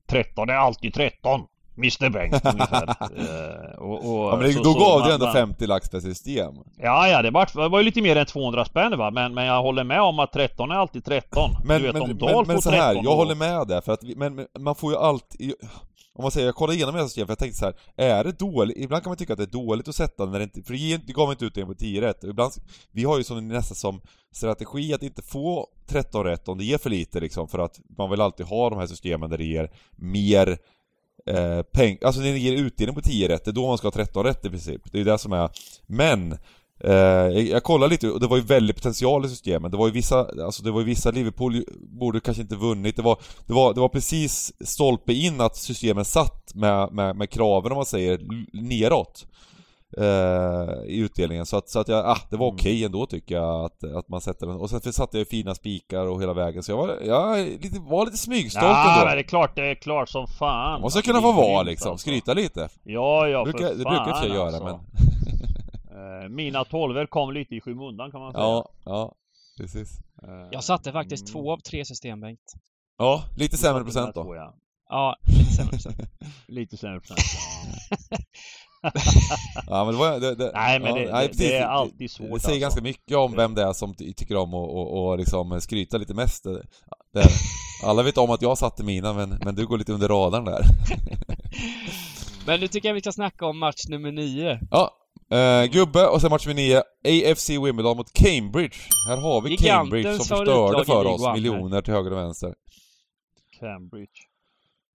[0.07, 1.41] 13 är alltid 13.
[1.77, 2.89] Mr Bengt ungefär.
[2.89, 6.55] uh, och, och, ja, men det, då gav du ändå 50 lax per system.
[6.77, 9.47] Ja, ja, det var, det var ju lite mer än 200 spänn va, men, men
[9.47, 11.51] jag håller med om att 13 är alltid 13.
[11.65, 14.03] Men, du vet, men, om men, men så här, jag håller med där, för att,
[14.03, 15.55] men man får ju alltid
[16.21, 18.39] om man säger, jag kollade igenom hela systemet för jag tänkte så här, är det
[18.39, 18.77] dåligt?
[18.77, 21.13] Ibland kan man tycka att det är dåligt att sätta när det inte, för det
[21.13, 22.25] gav inte ut det på 10 rätt.
[22.25, 22.53] Ibland,
[22.93, 24.01] vi har ju som nästan som
[24.33, 28.11] strategi att inte få 13 rätt om det ger för lite liksom, för att man
[28.11, 30.59] vill alltid ha de här systemen där det ger mer
[31.27, 33.93] eh, peng, alltså det ger utdelning på 10 rätt, det är då man ska ha
[33.93, 34.83] 13 rätt i princip.
[34.93, 35.51] Det är ju det som är,
[35.87, 36.39] men
[36.85, 39.73] Eh, jag kollade lite och det var ju väldigt potential i systemet.
[39.73, 42.97] Det var ju vissa, alltså det var ju vissa Liverpool borde kanske inte vunnit.
[42.97, 47.31] Det var, det var, det var precis stolpe in att systemet satt med, med, med
[47.31, 48.21] kraven om man säger
[48.53, 49.27] neråt.
[49.97, 51.47] Eh, I utdelningen.
[51.47, 52.55] Så att, så att jag, ah, det var mm.
[52.55, 54.57] okej okay ändå tycker jag att, att man sätter den.
[54.57, 56.63] Och sen satte jag fina spikar och hela vägen.
[56.63, 59.11] Så jag var, jag lite, var lite smygstolt ja, ändå.
[59.11, 60.73] Ja, det är klart, det är klart som fan.
[60.73, 62.03] Man måste kunna få vara liksom, alltså.
[62.09, 62.69] skryta lite.
[62.83, 64.65] Ja, ja, för brukar, Det brukar jag inte göra alltså.
[64.65, 64.79] men...
[66.01, 68.45] Eh, mina tolver kom lite i skymundan kan man säga.
[68.45, 69.15] Ja, ja,
[69.57, 69.99] precis.
[70.23, 71.33] Eh, jag satte faktiskt mm.
[71.33, 72.53] två av tre system, Bengt.
[72.99, 74.25] Ja, lite sämre procent då.
[74.25, 74.55] Två, ja.
[74.89, 75.97] ja, lite sämre procent.
[76.47, 77.19] lite sämre procent,
[78.83, 78.91] ja.
[79.67, 82.33] ja men det var det, det, Nej men ja, det, nej, det, är alltid svårt
[82.33, 82.61] Det säger alltså.
[82.61, 86.15] ganska mycket om vem det är som tycker om att och, och liksom skryta lite
[86.15, 86.47] mest
[87.85, 90.63] Alla vet om att jag satte mina men, men du går lite under radarn där
[92.47, 94.97] Men nu tycker jag vi ska snacka om match nummer nio Ja,
[95.35, 98.77] Uh, gubbe och sen match med nio, AFC Wimbledon mot Cambridge.
[99.09, 102.55] Här har vi Giganten Cambridge som förstörde för oss miljoner till höger och vänster.
[103.61, 104.21] Cambridge.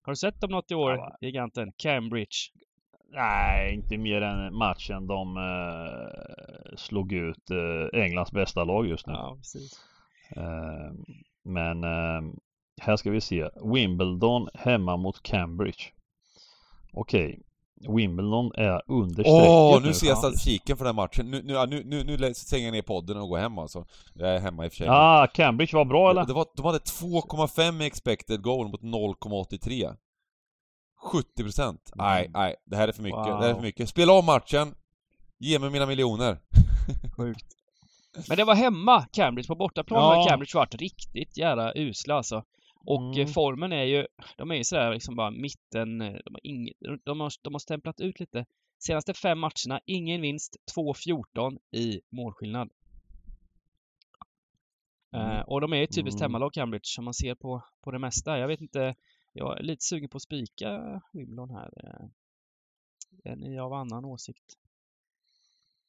[0.03, 1.17] Har du sett dem något i år, ja.
[1.21, 1.73] Giganten?
[1.77, 2.37] Cambridge?
[3.15, 9.13] Nej, inte mer än matchen de uh, slog ut uh, Englands bästa lag just nu.
[9.13, 9.81] Ja, precis.
[11.45, 11.85] men
[12.81, 13.49] här ska vi se.
[13.75, 15.85] Wimbledon hemma mot Cambridge.
[16.93, 17.41] Okej.
[17.89, 21.31] Wimbledon är under Åh, nu, nu ser jag statistiken för den matchen.
[21.31, 23.87] Nu, nu, nu, nu, nu stänger jag ner podden och går hem alltså.
[24.15, 24.87] Jag är hemma i och för sig.
[24.91, 26.21] Ah, Cambridge var bra eller?
[26.21, 29.97] Det, det var, de hade 2,5 expected goal mot 0,83.
[31.05, 31.63] 70%.
[31.63, 31.79] Mm.
[31.95, 32.57] Nej, nej.
[32.65, 33.19] Det här är för mycket.
[33.19, 33.27] Wow.
[33.27, 33.89] Det här är för mycket.
[33.89, 34.75] Spela om matchen.
[35.39, 36.39] Ge mig mina miljoner.
[37.17, 37.47] Sjukt.
[38.29, 39.47] Men det var hemma, Cambridge.
[39.47, 40.15] På bortaplan ja.
[40.15, 42.45] har Cambridge varit riktigt jävla usla alltså.
[42.87, 43.29] Och eh, mm.
[43.29, 46.69] formen är ju, de är ju sådär liksom bara mitten, eh, de har, ing,
[47.05, 48.47] de har, de har stämplat ut lite.
[48.79, 52.71] Senaste fem matcherna, ingen vinst, 2-14 i målskillnad.
[55.15, 55.37] Eh, mm.
[55.37, 56.23] Uh, och de är ju typiskt mm.
[56.23, 58.39] hemmalag Cambridge, om man ser på, på det mesta.
[58.39, 58.95] Jag vet inte,
[59.35, 61.71] jag är lite sugen på att spika Wimbledon här.
[63.25, 64.59] Är ni av annan åsikt?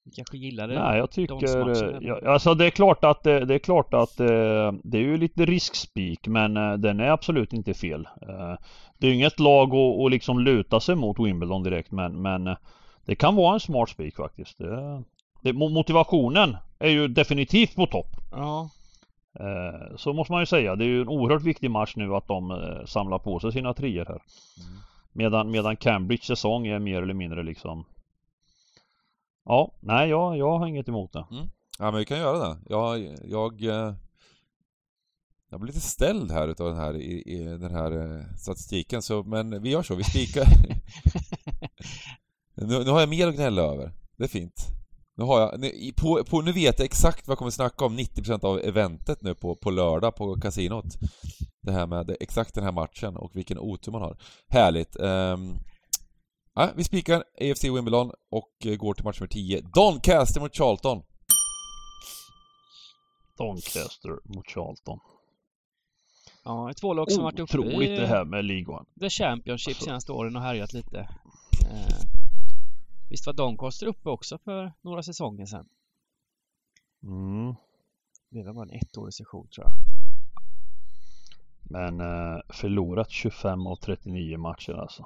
[0.05, 0.79] Ni kanske gillar det?
[0.79, 2.01] Nej, jag tycker...
[2.01, 5.45] Ja, alltså det är klart att det, det är klart att det är ju lite
[5.45, 8.07] riskspik men eh, den är absolut inte fel.
[8.21, 8.55] Eh,
[8.97, 12.47] det är ju inget lag att, att liksom luta sig mot Wimbledon direkt men, men
[12.47, 12.57] eh,
[13.05, 14.57] det kan vara en smart spik faktiskt.
[14.57, 15.03] Det,
[15.41, 18.15] det, motivationen är ju definitivt på topp.
[18.31, 18.69] Ja.
[19.97, 20.75] Så måste man ju säga.
[20.75, 24.05] Det är ju en oerhört viktig match nu att de samlar på sig sina treor
[24.05, 24.21] här.
[24.59, 24.79] Mm.
[25.11, 27.85] Medan, medan Cambridge säsong är mer eller mindre liksom
[29.45, 31.25] Ja, nej jag, jag har inget emot det.
[31.31, 31.47] Mm.
[31.79, 32.57] Ja men vi kan göra det.
[32.69, 33.93] Jag, jag, eh,
[35.49, 39.23] jag blir lite ställd här utav den här, i, i den här eh, statistiken så,
[39.23, 40.45] men vi gör så, vi spikar.
[42.55, 43.91] nu, nu har jag mer att gnälla över.
[44.17, 44.67] Det är fint.
[45.17, 47.99] Nu har jag, nu, på, på, nu vet jag exakt vad jag kommer snacka om
[47.99, 50.85] 90% av eventet nu på, på lördag på kasinot.
[51.61, 54.17] Det här med exakt den här matchen och vilken otur man har.
[54.49, 54.99] Härligt.
[54.99, 55.59] Um,
[56.57, 59.61] Ja, vi spikar AFC Wimbledon och eh, går till match nummer 10.
[59.61, 61.01] Doncaster mot Charlton.
[63.37, 64.99] Doncaster mot Charlton.
[66.43, 68.85] Ja, två lag som varit uppe i det här med ligan.
[68.99, 70.97] The Championship senaste åren och härjat lite.
[71.71, 72.24] Eh,
[73.09, 75.69] visst var Doncaster uppe också för några säsonger sedan?
[77.03, 77.55] Mm.
[78.29, 79.73] Det var bara en ettårig session tror jag.
[81.69, 85.05] Men eh, förlorat 25 av 39 matcher alltså.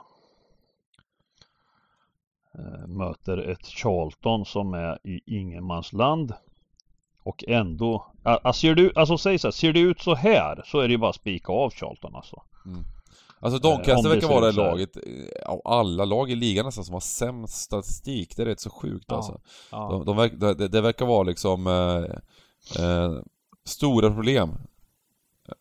[2.54, 6.34] Eh, möter ett Charlton som är i ingenmansland.
[7.24, 10.80] Och ändå, alltså, ser du, alltså säg så här, ser det ut så här så
[10.80, 12.43] är det ju bara att spika av Charlton alltså.
[12.66, 12.84] Mm.
[13.39, 16.93] Alltså Doncaster eh, verkar vara det laget eh, av alla lag i ligan nästan som
[16.93, 18.35] har sämst statistik.
[18.35, 19.39] Det är rätt så sjukt ja, alltså.
[19.71, 19.89] Ja.
[19.91, 23.13] De, de verk, det, det, verkar vara liksom eh, eh,
[23.65, 24.49] stora problem.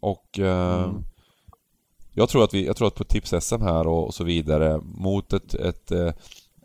[0.00, 1.04] Och eh, mm.
[2.12, 5.32] Jag tror att vi, jag tror att på tips-SM här och, och, så vidare mot
[5.32, 5.92] ett, ett,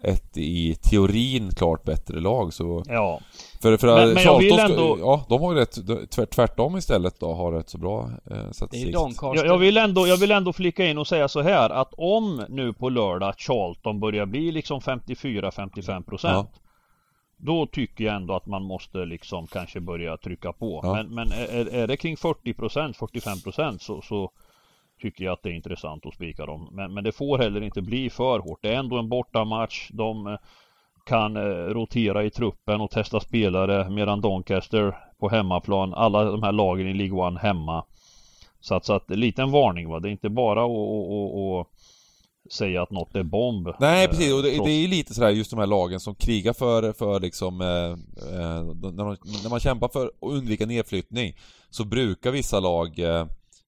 [0.03, 2.83] ett, i teorin klart bättre lag så...
[2.87, 3.19] Ja.
[3.61, 4.97] För, för men, men jag vill ändå...
[4.99, 8.95] Ja, de har ju rätt, tvärtom istället då, har rätt så bra eh, statistik.
[9.21, 12.45] Jag, jag, vill ändå, jag vill ändå flika in och säga så här att om
[12.49, 16.47] nu på lördag Charlton börjar bli liksom 54-55% ja.
[17.37, 20.79] Då tycker jag ändå att man måste liksom kanske börja trycka på.
[20.83, 20.93] Ja.
[20.93, 24.31] Men, men är, är det kring 40% 45% så, så
[25.03, 26.69] tycker jag att det är intressant att spika dem.
[26.71, 28.59] Men, men det får heller inte bli för hårt.
[28.61, 29.89] Det är ändå en bortamatch.
[29.93, 30.37] De eh,
[31.05, 31.41] kan eh,
[31.79, 36.93] rotera i truppen och testa spelare medan Doncaster på hemmaplan, alla de här lagen i
[36.93, 37.85] League One hemma.
[38.59, 41.67] Så att, så att liten varning va, det är inte bara att
[42.51, 43.69] säga att något är bomb.
[43.79, 46.53] Nej precis, och det, det är ju lite sådär just de här lagen som krigar
[46.53, 51.35] för, för liksom eh, eh, när, man, när man kämpar för att undvika nedflyttning
[51.69, 53.25] så brukar vissa lag eh,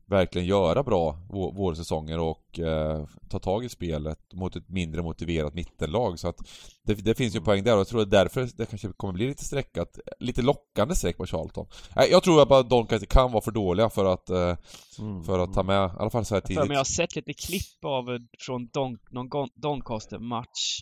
[0.07, 6.19] verkligen göra bra vårsäsonger och eh, ta tag i spelet mot ett mindre motiverat mittenlag.
[6.19, 6.37] Så att
[6.83, 9.27] det, det finns ju poäng där och jag tror att därför det kanske kommer bli
[9.27, 9.99] lite streckat.
[10.19, 11.67] Lite lockande streck på Charlton.
[11.95, 14.57] Nej, jag tror att bara Doncaster kan vara för dåliga för att, eh,
[14.99, 15.23] mm.
[15.23, 16.63] för att ta med, i alla fall så här tidigt.
[16.63, 18.05] Men jag har sett lite klipp av
[18.39, 20.79] från Don, någon Doncaster-match.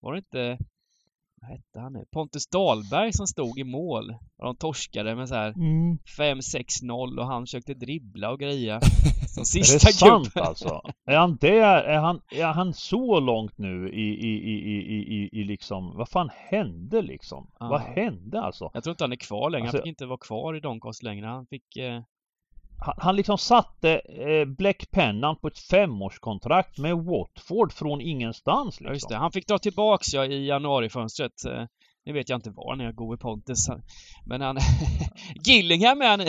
[0.00, 0.58] Var det inte
[1.42, 2.04] vad hette han nu?
[2.12, 4.10] Pontus Dahlberg som stod i mål.
[4.38, 5.98] Och de torskade med så här mm.
[6.18, 8.80] 5-6-0 och han försökte dribbla och greja.
[9.28, 10.80] Som sista är det sant alltså?
[11.06, 11.82] Är han där?
[11.82, 16.08] Är han, är han så långt nu i, i, i, i, i, i liksom, vad
[16.08, 17.50] fan hände liksom?
[17.60, 17.68] Ah.
[17.68, 18.70] Vad hände alltså?
[18.74, 19.64] Jag tror inte han är kvar längre.
[19.64, 21.26] Alltså, han fick inte vara kvar i Doncaster längre.
[21.26, 22.02] Han fick eh
[22.82, 28.86] han, liksom satte eh, bläckpennan på ett femårskontrakt med Watford från ingenstans liksom.
[28.86, 29.16] Ja, just det.
[29.16, 31.44] Han fick dra tillbaks ja, i januarifönstret.
[31.44, 31.64] Eh,
[32.04, 33.68] nu vet jag inte var när jag går i Pontus.
[34.26, 34.58] Men han...
[35.44, 36.20] Gillingham är han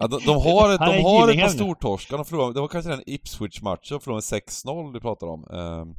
[0.00, 2.16] ja, de, de har, ett, de har ett par stortorskar.
[2.16, 5.46] De förlorade, det var kanske den Ipswich-matchen, de förlorade med 6-0 du pratar om.
[5.50, 5.96] Um,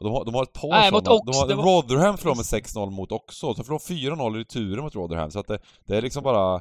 [0.00, 1.10] de, har, de har ett par Nej, sådana.
[1.10, 1.64] Mot Ox, de har, var...
[1.64, 3.54] Rotherham förlorade med 6-0 mot också.
[3.54, 5.30] Så förlorade 4-0 i returen mot Rotherham.
[5.30, 6.60] Så att det, det är liksom bara...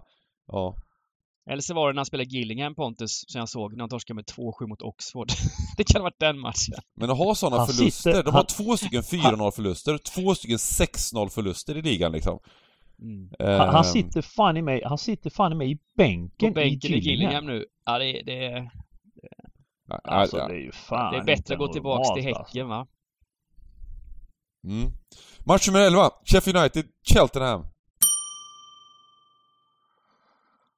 [0.52, 0.76] Ja.
[1.50, 4.16] Eller så var det när han spelade Gillingham, Pontus, som jag såg när han torskade
[4.16, 5.28] med 2-7 mot Oxford.
[5.78, 6.76] det kan ha varit den matchen.
[6.96, 10.58] Men att ha sådana förluster, sitter, de har han, två stycken 4-0 förluster, två stycken
[10.58, 12.40] 6-0 förluster i ligan liksom.
[13.02, 13.30] Mm.
[13.44, 16.92] Uh, han, han, sitter fan i mig, han sitter fan i mig i bänken, bänken
[16.92, 17.00] i Gillingham.
[17.00, 17.66] i Gillingham nu.
[17.86, 18.70] Ja, det, det,
[19.88, 22.64] det Alltså det är ju fan Det är bättre att gå tillbaks till Häcken alltså.
[22.64, 22.88] va?
[24.64, 24.92] Mm.
[25.46, 27.66] Match nummer 11, Sheffield United, Cheltenham.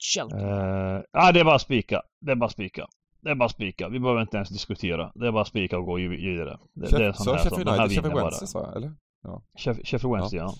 [0.02, 0.96] Cheltenham.
[0.96, 2.02] Uh, ja, det är bara spika.
[2.20, 2.88] Det är bara spika.
[3.22, 3.90] Det är bara spika.
[3.90, 5.12] Vi behöver inte ens diskutera.
[5.16, 6.60] Det är bara spika och gå vidare.
[6.74, 8.94] Det, Chef, det är sån här Sheffield United, Sheffield Wednesday sa jag, eller?
[9.24, 9.42] Ja.
[9.58, 10.54] Sheffield Wednesday, ja.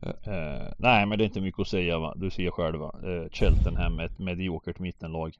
[0.00, 0.08] ja.
[0.08, 2.14] Uh, nej, men det är inte mycket att säga va.
[2.16, 2.94] Du ser själv va.
[3.04, 5.36] Uh, Cheltenham, ett mediokert mittenlag.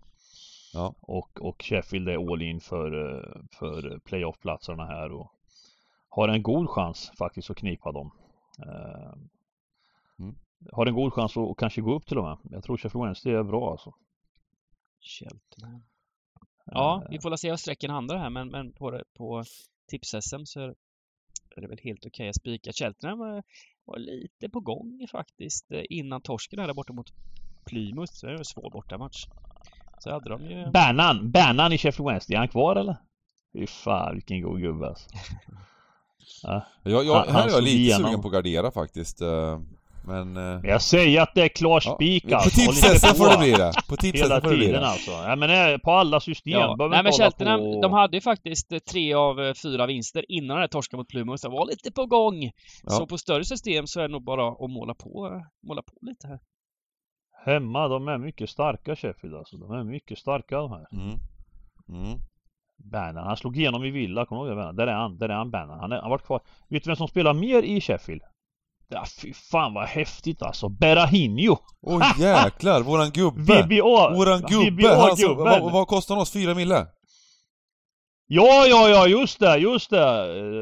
[0.74, 0.94] Ja.
[1.00, 2.90] Och, och Sheffield är all in för,
[3.58, 5.32] för playoff-platserna här och
[6.08, 8.10] har en god chans faktiskt att knipa dem.
[10.72, 12.38] Har en god chans att kanske gå upp till och med.
[12.50, 13.94] Jag tror Sheffield Wednesday är bra alltså.
[15.00, 15.82] Cheltenham.
[16.64, 19.44] Ja, vi får se vad sträcken handlar här men, men på, på
[19.90, 20.60] tips-SM så
[21.56, 22.72] är det väl helt okej okay att spika.
[22.72, 23.42] Cheltenham var,
[23.84, 27.12] var, lite på gång faktiskt eh, innan torsken här borta mot
[27.66, 28.12] Plymouth.
[28.20, 29.26] Det var en svår bortamatch.
[29.98, 30.70] Så hade de ju...
[30.70, 32.96] Bannan, Bannan i Sheffield Wednesday, är han kvar eller?
[33.52, 35.08] Fy fan vilken god gubbe alltså.
[36.42, 36.66] ja.
[36.82, 39.22] jag, jag, här är jag lite sugen på att gardera faktiskt.
[40.08, 40.36] Eh, men...
[40.36, 40.70] Eh...
[40.70, 42.36] Jag säger att det är klar spik ja.
[42.36, 42.66] alltså.
[42.66, 43.72] På tipset får det bli det.
[43.88, 44.86] På tipset Hela får det bli det.
[44.86, 45.10] alltså.
[45.10, 46.52] Ja men eh, på alla system.
[46.52, 46.76] Ja.
[46.90, 47.80] Nej men Cheltenham, på...
[47.82, 51.08] de hade ju faktiskt eh, tre av eh, fyra vinster innan den här torsken mot
[51.08, 51.42] Plymouth.
[51.42, 52.42] De var lite på gång.
[52.82, 52.90] Ja.
[52.90, 56.26] Så på större system så är det nog bara att måla på, måla på lite
[56.26, 56.38] här.
[57.44, 59.56] Hemma, de är mycket starka Sheffield alltså.
[59.56, 60.86] De är mycket starka de här.
[60.92, 61.18] Mm.
[61.88, 62.18] Mm.
[62.84, 64.72] Bannan, han slog igenom i Villa, kommer du ihåg det?
[64.72, 65.80] Där är han, där är han Bannan.
[65.80, 66.40] Han har varit kvar.
[66.68, 68.22] Vet du vem som spelar mer i Sheffield?
[68.92, 70.68] Ja fy fan vad häftigt alltså.
[70.68, 71.58] Berahino!
[71.82, 73.62] Åh oh, jäklar, våran gubbe!
[73.62, 74.10] VBA!
[74.14, 75.16] Våran gubbe!
[75.16, 76.32] Som, vad, vad kostar han oss?
[76.32, 76.86] Fyra mille?
[78.26, 80.08] Ja, ja, ja, just det, just det!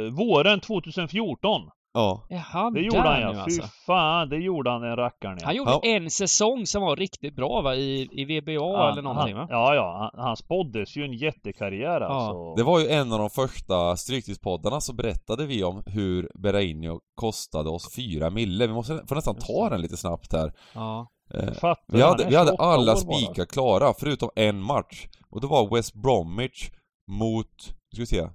[0.07, 1.63] Eh, våren 2014.
[1.95, 2.27] Ja.
[2.29, 3.33] Jaha, det gjorde han ja.
[3.33, 3.63] Fy alltså.
[3.87, 5.47] fan, det gjorde han den rackaren ja.
[5.47, 5.81] Han gjorde ja.
[5.83, 7.75] en säsong som var riktigt bra va?
[7.75, 9.55] I, i VBA ja, eller någonting han, va?
[9.55, 10.11] Ja, ja.
[10.15, 12.07] Han, han spåddes ju en jättekarriär ja.
[12.07, 12.55] alltså.
[12.55, 17.71] Det var ju en av de första Stryktipspoddarna så berättade vi om hur Berrainho kostade
[17.71, 18.67] oss fyra mille.
[18.67, 20.53] Vi måste får nästan ta den lite snabbt här.
[20.75, 21.09] Ja.
[21.35, 25.07] Eh, vi hade, vi hade alla spikar klara förutom en match.
[25.31, 26.71] Och det var West Bromwich
[27.11, 27.63] mot,
[27.93, 28.29] ska vi se,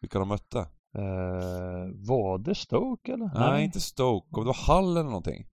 [0.00, 0.66] vilka de mötte.
[0.96, 3.30] Uh, var det Stoke eller?
[3.34, 4.40] Nej, Nej, inte Stoke.
[4.40, 5.46] Det var Hall eller någonting.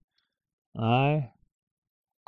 [0.74, 1.32] Nej.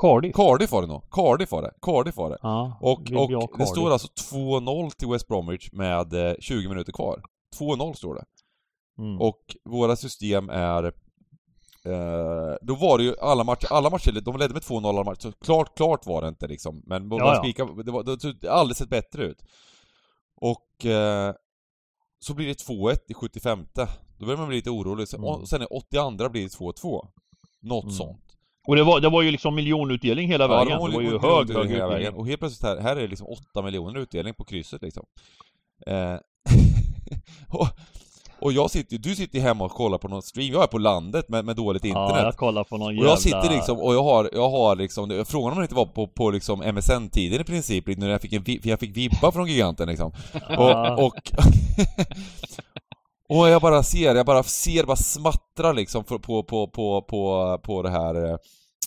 [0.02, 0.36] Cardiff.
[0.36, 1.11] Cardiff var det nog.
[1.11, 1.72] Cardiff var det.
[1.82, 2.38] Cardiff var det.
[2.42, 7.22] Ja, Och, och det står alltså 2-0 till West Bromwich med eh, 20 minuter kvar.
[7.61, 8.24] 2-0 står det.
[9.02, 9.20] Mm.
[9.20, 10.84] Och våra system är...
[11.84, 15.20] Eh, då var det ju alla matcher, alla matcher, de ledde med 2-0 alla matcher,
[15.20, 16.82] så klart, klart var det inte liksom.
[16.86, 17.38] Men Ja, ja, ja.
[17.42, 19.42] spika, det, var, det såg aldrig sett bättre ut.
[20.40, 20.86] Och...
[20.86, 21.34] Eh,
[22.18, 23.66] så blir det 2-1 i 75
[24.18, 25.08] Då börjar man bli lite orolig.
[25.08, 25.46] Sen, Mm.
[25.46, 27.08] sen i 82 blir det 2-2.
[27.60, 27.94] Något Mm.
[27.94, 28.24] sånt.
[28.66, 30.68] Och det var, det var ju liksom miljonutdelning hela vägen.
[30.72, 32.14] Det var ju olika hög, utdelning hög hela vägen.
[32.14, 35.04] Och helt plötsligt här, här är det liksom 8 miljoner utdelning på krysset liksom.
[35.86, 36.14] Eh,
[37.48, 37.68] och,
[38.41, 41.28] och jag sitter du sitter hemma och kollar på någon stream, jag är på landet
[41.28, 42.11] med, med dåligt internet.
[42.14, 43.09] Ja, jag kollar på någon och jävla...
[43.11, 46.07] jag sitter liksom, och jag har, jag har liksom, frågan om det inte var på,
[46.07, 50.12] på liksom MSN-tiden i princip, när jag fick en, jag fick vibba från giganten liksom.
[50.59, 51.32] Och, och,
[53.39, 56.70] och jag bara ser, jag bara ser, bara smattra liksom på, på, på,
[57.03, 58.39] på, på, det här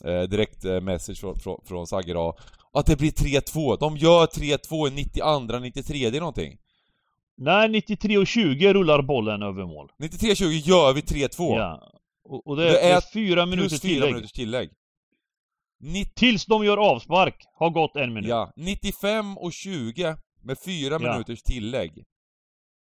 [0.06, 2.36] eh, direkt eh, message från, från, från Sagge idag.
[2.74, 3.78] Att det blir 3-2.
[3.80, 6.58] De gör 3-2 i 92, 93 någonting.
[7.44, 9.92] Nej, 93 och 20 rullar bollen över mål.
[10.00, 11.28] 93-20 gör vi 3-2.
[11.58, 11.92] Ja.
[12.24, 14.10] Och, och det, Det är, är fyra minuter Plus 4 tillägg.
[14.14, 14.70] minuters tillägg.
[15.80, 18.30] 90, Tills de gör avspark har gått en minut.
[18.30, 21.00] ja, 95 och 20 med 4 Ja.
[21.00, 22.04] minuters tillägg.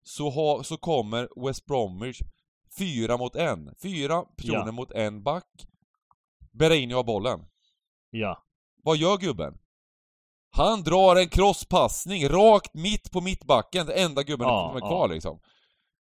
[0.04, 2.20] Så, ha, så kommer West Bromwich
[2.78, 3.60] 4 mot 1.
[3.82, 4.72] Fyra personer Ja.
[4.72, 5.46] mot en back.
[6.52, 7.40] Berreino har bollen.
[8.10, 8.44] Ja.
[8.84, 9.54] Vad gör gubben?
[10.56, 14.88] Han drar en crosspassning rakt mitt på mittbacken, den enda gubben Ja, som är ja.
[14.88, 15.40] kvar liksom.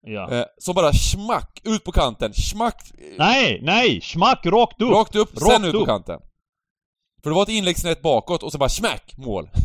[0.01, 0.31] ja.
[0.31, 4.01] Eh, som bara smack, ut på kanten, smack, eh, Nej, nej!
[4.01, 4.91] Smack rakt upp!
[4.93, 5.87] rakt upp, sen Rakt ut på upp.
[5.87, 6.21] kanten.
[7.23, 9.51] För det var ett inlägg snett bakåt och så bara smack, mål.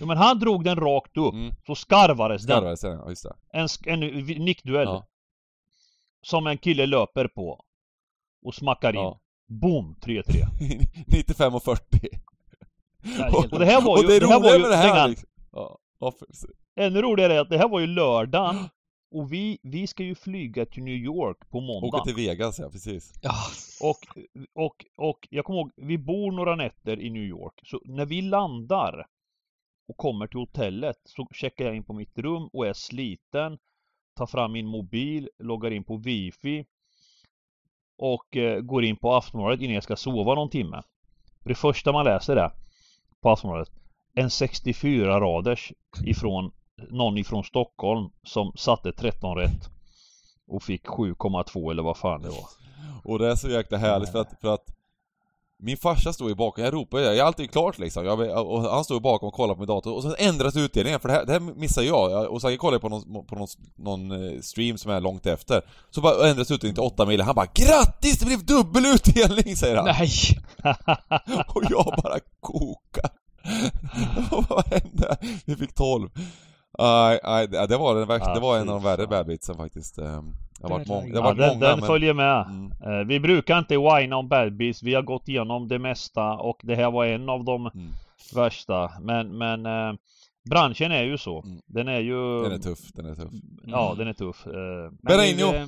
[0.00, 1.34] Jo, men han drog den rakt upp.
[1.34, 1.54] Mm.
[1.66, 2.56] Så skarvades den.
[2.56, 3.34] Skarvade sen, ja just det.
[3.52, 4.00] En, en
[4.44, 4.88] nickduell.
[4.88, 5.06] Ja.
[6.22, 7.64] Som en kille löper på.
[8.46, 9.00] Och smackar in.
[9.00, 9.20] Ja.
[9.48, 9.96] Boom!
[10.02, 10.22] 3-3.
[11.06, 12.08] 95 och 40.
[13.32, 14.04] Och, och det här var ju...
[14.04, 15.28] och det det här var ju med det här liksom.
[15.52, 15.78] Ja,
[16.80, 18.56] Ännu roligare är att det här var ju lördagen.
[19.10, 21.86] Och vi, vi ska ju flyga till New York på måndag.
[21.86, 23.12] åka till Vegas, ja precis.
[23.22, 23.34] Ja,
[23.80, 23.98] Och,
[24.54, 27.54] och, och jag kommer ihåg, vi bor några nätter i New York.
[27.64, 29.06] Så när vi landar
[29.88, 33.58] och kommer till hotellet så checkar jag in på mitt rum och är sliten.
[34.16, 36.64] Tar fram min mobil, loggar in på wifi.
[37.98, 40.82] Och eh, går in på Aftonbladet innan jag ska sova någon timme.
[41.42, 42.50] För det första man läser är
[43.26, 43.70] passområdet.
[44.14, 45.72] En 64 raders
[46.04, 46.52] ifrån
[46.90, 49.70] någon ifrån Stockholm som satte 13 rätt.
[50.48, 52.46] Och fick 7,2 eller vad fan det var.
[53.04, 54.75] Och det är så jäkla härligt för att, för att
[55.58, 58.84] min farsa står ju bakom, jag ropar jag är alltid klart liksom, jag, och han
[58.84, 61.24] står ju bakom och kollar på min dator och sen ändras utdelningen för det här,
[61.26, 64.78] det här missar jag, och sen kollar jag på någon, på någon, någon eh, stream
[64.78, 68.18] som är långt efter Så bara ändras utdelningen till 8 mil, han bara 'Grattis!
[68.18, 70.08] Det blev dubbel utdelning!' säger han nej!
[71.54, 73.10] Och jag bara kokar
[74.48, 75.16] Vad hände?
[75.44, 76.08] Vi fick 12
[76.78, 79.08] Nej, nej, det det var den värsta, Ah, det var en av de värre fan.
[79.10, 81.78] bad beatsen faktiskt Ehm, Det har varit många, det har Ja, varit den, många den
[81.78, 81.86] men...
[81.86, 82.46] följer med.
[82.48, 82.72] Mm.
[83.00, 84.82] Eh, Vi brukar inte whina om bad beats.
[84.82, 87.90] Vi har gått igenom det mesta och det här var en av de Mm.
[88.34, 88.90] värsta.
[89.00, 89.94] Men, men eh,
[90.50, 91.42] branschen är ju så.
[91.42, 91.60] Mm.
[91.66, 92.42] Den är ju...
[92.42, 93.30] Den är tuff, den är tuff
[93.66, 94.46] Ja, den är tuff.
[94.46, 95.66] Eh, eh,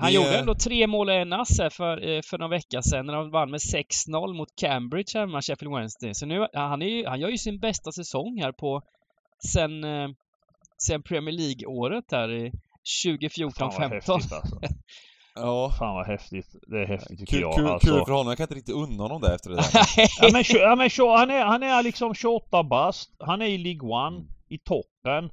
[0.00, 2.80] Han Vi, gjorde ändå tre mål och en ass här för, eh, för några veckor
[2.80, 6.14] sedan när de vann med 6-0 mot Cambridge hemma, Sheffield Wednesday.
[6.14, 8.82] Så nu, han, är ju, han gör ju sin bästa säsong här på
[9.52, 10.08] sen, eh,
[10.86, 12.52] sen Premier League-året här i
[13.04, 13.88] 2014-15.
[13.90, 14.60] häftigt alltså.
[15.34, 16.46] Ja Fan vad häftigt.
[16.66, 17.54] Det är häftigt tycker Kul, jag.
[17.54, 17.88] kul, alltså.
[17.88, 19.64] kul för honom, jag kan inte riktigt unna honom det efter det där
[20.20, 23.10] Ja men, ja, men han, är, han är liksom 28 bast.
[23.18, 24.28] Han är i League One, Mm.
[24.48, 25.30] i toppen.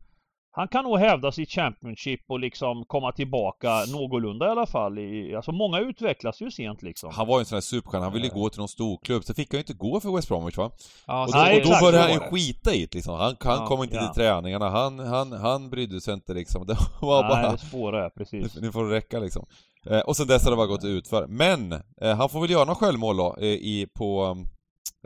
[0.57, 4.99] Han kan nog hävda sitt Championship och liksom komma tillbaka någorlunda i alla fall.
[4.99, 7.11] I, alltså många utvecklas ju sent liksom.
[7.13, 9.33] Han var ju en sån här superstjärna, han ville ju gå till någon storklubb, så
[9.33, 10.71] fick han ju inte gå för West Bromwich va?
[11.07, 13.15] Ja, Och då, Nej, och då exakt, började han ju skita i det liksom.
[13.15, 14.01] Han, han Ja, kom inte ja.
[14.07, 16.65] till träningarna, han, han, han brydde sig inte liksom.
[16.67, 17.51] Det var Nej, bara...
[17.51, 18.55] det spårar precis.
[18.55, 19.45] Nu, nu får det räcka liksom.
[19.85, 21.27] Eh, och sen dess har det bara gått ut för.
[21.27, 24.37] Men, eh, han får väl göra någon självmål då, eh, i, på,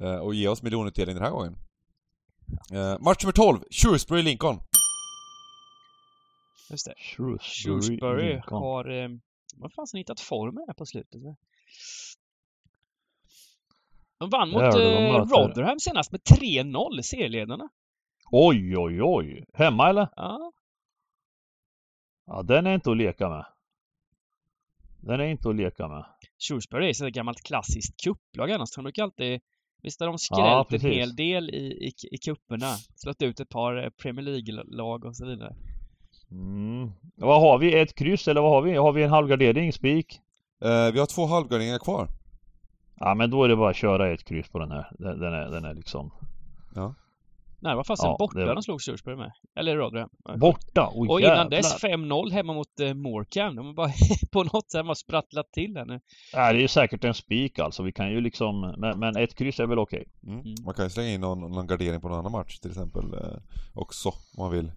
[0.02, 1.56] eh, och ge oss miljonutdelning den här gången.
[2.74, 4.60] Eh, match nummer 12, Shrewsbury Lincoln.
[6.72, 6.94] Just det.
[6.98, 8.90] Shrewsbury, Shrewsbury har...
[8.90, 9.10] Eh,
[9.56, 11.22] vad fan har hittat formen här på slutet?
[14.18, 15.16] De vann mot eh.
[15.38, 17.70] Rotherham senast med 3-0, serieledarna.
[18.32, 19.46] Oj, oj, oj.
[19.54, 20.08] Hemma eller?
[20.16, 20.52] Ja,
[22.26, 23.46] Ja, den är inte att leka med.
[25.02, 26.06] Den är inte att leka med.
[26.38, 28.72] Shrewsbury är ett gammalt klassiskt kupplag annars.
[28.76, 29.42] De brukar alltid...
[29.82, 30.98] Visst har de Ja, skrällt en precis.
[30.98, 35.26] hel del i, i, i kupperna Slått ut ett par eh, Premier League-lag och så
[35.26, 35.56] vidare.
[36.32, 36.92] Mm.
[37.16, 37.80] Vad har vi?
[37.80, 38.76] Ett kryss eller vad har vi?
[38.76, 39.74] Har vi en halvgardering?
[39.74, 40.22] Spik?
[40.64, 42.08] Eh, vi har två halvgarderingar kvar.
[43.00, 44.92] Ja men då är det bara att köra ett kryss på den här.
[45.00, 46.12] Den, den är, den är liksom...
[46.76, 46.96] Ja.
[47.62, 49.32] Nej, var fasen Ja, borta det de slog Shrewsbury med.
[49.56, 50.10] Eller Rotherham.
[50.40, 50.92] Borta!
[50.94, 51.50] Oj, Och innan jävlar.
[51.50, 53.60] dess 5-0 hemma mot eh, Morecambe.
[53.60, 53.92] De har bara
[54.32, 56.00] på något sätt har sprattlat till här nu.
[56.34, 57.84] Ja, det är ju säkert en spik alltså.
[57.84, 58.76] Vi kan ju liksom...
[58.78, 60.06] Men, men ett kryss är väl okej.
[60.24, 60.40] Mm.
[60.40, 60.56] Mm.
[60.66, 63.38] Man kan ju slänga in någon, någon gardering på någon annan match till exempel eh,
[63.74, 64.72] också om man vill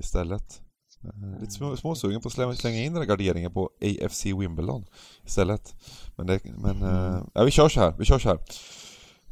[0.00, 0.60] istället.
[1.04, 4.84] Eh, lite små, småsugen på att slänga, in den här garderingen på AFC Wimbledon
[5.24, 5.74] istället.
[6.16, 7.94] Men, det, men eh, ja, vi kör så här.
[7.98, 8.38] Vi kör så här.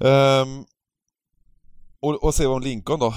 [0.00, 0.64] Ehm,
[2.00, 3.14] och, och se om Lincoln då.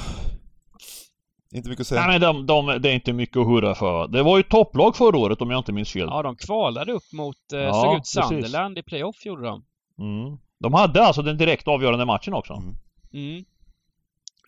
[1.54, 2.08] Inte mycket att säga.
[2.08, 4.08] Nej men de, de, det är inte mycket att hurra för.
[4.08, 6.08] Det var ju topplag förra året om jag inte minns fel.
[6.10, 8.30] Ja, de kvalade upp mot, eh, Ja, såg ut precis.
[8.30, 9.64] Sunderland i playoff gjorde de.
[10.00, 10.38] Mm.
[10.60, 12.54] De hade alltså den direkt avgörande matchen också.
[12.54, 12.76] Mm.
[13.14, 13.46] Mm.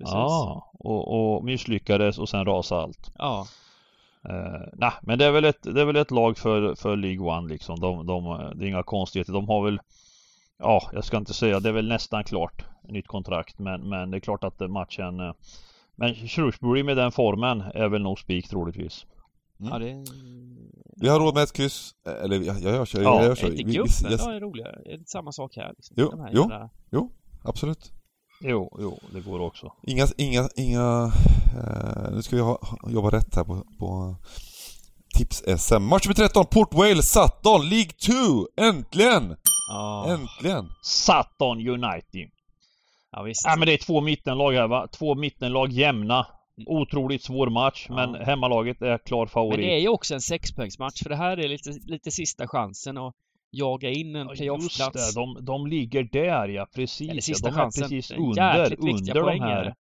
[0.04, 0.14] Precis.
[0.16, 3.12] Ja, och, och misslyckades och sen rasade allt.
[3.18, 3.48] Ja.
[4.30, 7.38] Eh, nej, men det är väl ett, det är väl ett lag för, för League
[7.38, 7.80] One liksom.
[7.80, 8.24] De, de,
[8.56, 9.34] det är inga konstigheter.
[9.34, 9.80] De har väl
[10.58, 12.66] Ja, jag ska inte säga, det är väl nästan klart.
[12.84, 15.34] Nytt kontrakt, men, men det är klart att matchen eh,
[15.96, 19.06] Men Shrewsbury med den formen är väl nog spik troligtvis.
[19.60, 19.72] Mm.
[19.72, 20.06] ja, det...
[20.96, 21.92] Vi har råd med ett kryss.
[22.08, 22.98] Eh, Eller jag, jag gör så.
[23.02, 23.46] Ja, jag gör så.
[23.46, 24.82] Är inte Vi- vi- gubben jag- då är roligare?
[24.86, 25.74] Är det samma sak här?
[25.78, 25.96] Liksom?
[26.00, 26.42] Jo, här jo.
[26.42, 26.70] jävla-
[27.44, 27.92] Absolut.
[28.46, 29.74] Jo, jo, det går också.
[29.88, 31.12] Inga, inga, inga...
[31.58, 34.16] Eh, nu ska vi ha, jobba rätt här på, på
[35.18, 35.80] tips-SM.
[35.80, 38.14] Match nummer 13, Port Wales, Sutton, League 2!
[38.62, 39.36] Äntligen!
[39.70, 40.06] Ja.
[40.10, 40.70] Äntligen!
[40.82, 42.30] Sutton United.
[43.12, 43.46] ja, visst.
[43.46, 44.88] Ja men det är två mittenlag här va?
[44.88, 46.28] Två mittenlag jämna.
[46.68, 47.96] Otroligt svår match Ja.
[47.96, 49.60] men hemmalaget är klar favorit.
[49.60, 52.98] Men det är ju också en sexpoängsmatch för det här är lite, lite sista chansen
[52.98, 53.14] att
[53.54, 55.14] jaga in en Ja, Just playoffplats.
[55.16, 57.02] det, de, de ligger där ja, precis.
[57.02, 57.22] Eller ja.
[57.22, 57.82] sista de är chansen.
[57.84, 59.76] precis är under, jäkligt viktiga under de här.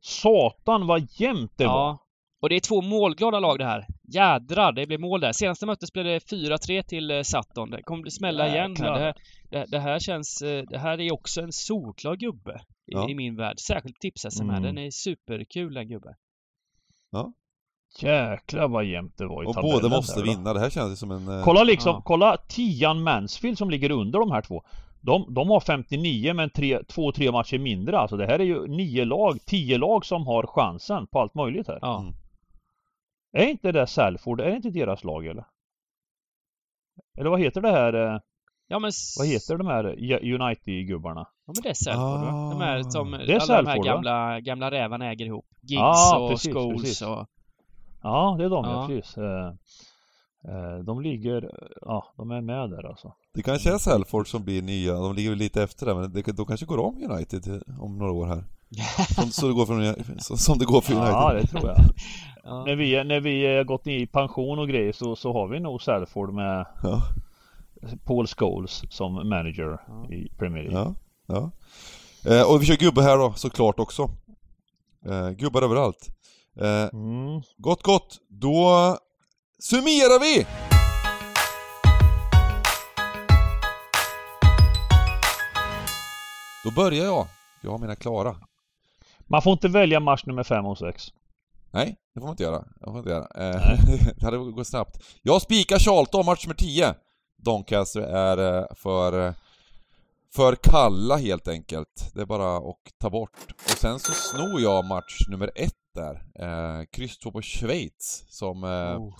[0.00, 1.72] Satan vad jämnt det var!
[1.72, 1.98] Ja.
[2.42, 3.86] Och det är två målglada lag det här.
[4.14, 5.32] Jädrar, det blev mål där.
[5.32, 7.70] Senaste mötet blev det 4-3 till eh, Sutton.
[7.70, 8.74] Det kommer bli smälla igen.
[8.74, 9.14] Det, här
[9.50, 10.42] det, det här känns...
[10.42, 13.10] eh, Det här är också en solklar gubbe i, Ja.
[13.10, 13.58] i min värld.
[13.58, 14.58] Särskilt tips-SM här.
[14.58, 14.62] Mm.
[14.62, 16.14] Den är superkul den gubben.
[17.98, 20.52] Jäklar vad jämnt det var i Och tabellen båda måste där, vinna.
[20.54, 21.28] Det här känns ju som en...
[21.38, 22.02] eh, Kolla liksom, Ja.
[22.04, 24.62] kolla tian Mansfield som ligger under de här två.
[25.00, 28.16] De, de har 59 men tre, två, tre matcher mindre alltså.
[28.16, 31.78] Det här är ju nio lag, tio lag som har chansen på allt möjligt här.
[31.82, 32.00] Ja.
[32.00, 32.14] Mm.
[33.36, 35.44] Är inte det Salford, är det inte deras lag eller?
[37.18, 38.18] Eller vad heter det här, eh,
[38.68, 38.90] Ja men...
[39.18, 39.84] vad heter de här
[40.34, 41.26] United-gubbarna?
[41.46, 42.50] Ja men det är Salford va?
[42.50, 43.18] De här som Ah.
[43.18, 43.84] Det är alla de här va?
[43.84, 45.46] gamla, gamla rävarna äger ihop.
[45.62, 47.02] Giggs Ah, och precis, Scholes precis.
[47.02, 47.26] och...
[48.04, 48.86] Ja, det är de ja, Ja.
[48.86, 49.16] precis.
[49.18, 49.46] Eh,
[50.48, 51.50] eh, De ligger,
[51.80, 53.12] ja, de är med där alltså.
[53.34, 54.94] Det kanske är Salford som blir nya.
[54.94, 57.98] De ligger väl lite efter där, men det, de kanske går om United eh, om
[57.98, 58.44] några år här.
[59.14, 61.12] Som, så det går för, som, som det går för United.
[61.12, 61.76] Ja, det tror jag.
[62.46, 62.64] Ja.
[62.64, 66.32] när vi, när vi gått i pension och grejer så, så har vi nog Salford
[66.34, 67.02] med Ja,
[68.04, 70.06] Paul Scholes som manager Ja.
[70.14, 70.78] i Premier League.
[70.78, 70.94] ja.
[71.26, 71.50] ja.
[72.34, 74.10] Eh, och vi kör gubbe här då, såklart också.
[75.06, 76.08] Eh, gubbar överallt.
[76.60, 77.42] Eh, Mm.
[77.58, 78.18] gott, gott.
[78.28, 78.98] Då
[79.58, 80.46] summerar vi!
[86.64, 87.26] Då börjar jag.
[87.62, 88.36] Jag har mina klara.
[89.26, 91.02] Man får inte välja match nummer 5 och 6.
[91.70, 92.58] Nej, det får man inte göra.
[92.58, 93.26] Det får man inte göra.
[93.54, 93.78] Eh,
[94.16, 95.04] det hade gått snabbt.
[95.22, 96.94] Jag spikar Charlton, match nummer 10.
[97.42, 99.34] Doncaster är eh, för, eh,
[100.34, 102.10] för kalla helt enkelt.
[102.14, 103.30] Det är bara att ta bort.
[103.64, 106.22] Och sen så snor jag match nummer 1 där.
[106.34, 108.70] Eh, kryss 2 på Schweiz som eh,
[109.02, 109.14] Oh.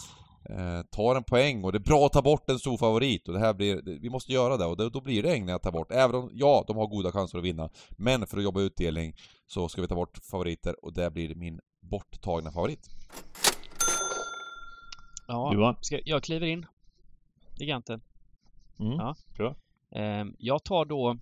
[0.51, 3.35] eh, tar en poäng och det är bra att ta bort en stor favorit och
[3.35, 5.63] det här blir, det- vi måste göra det och det, då blir det England att
[5.63, 5.93] ta bort.
[5.93, 7.71] Även om, ja, de har goda chanser att vinna.
[7.91, 9.15] Men för att jobba utdelning
[9.47, 12.91] så ska vi ta bort favoriter och det blir min borttagna favorit.
[15.27, 16.67] Ja, ska, jag kliver in.
[17.59, 18.01] Giganten.
[18.81, 18.93] Mm.
[18.93, 19.15] Ja.
[19.37, 19.55] Kör.
[19.91, 21.17] Ehm, jag tar då...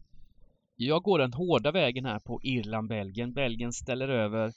[0.77, 3.33] Jag går den hårda vägen här på Irland-Belgien.
[3.33, 4.53] Belgien ställer över.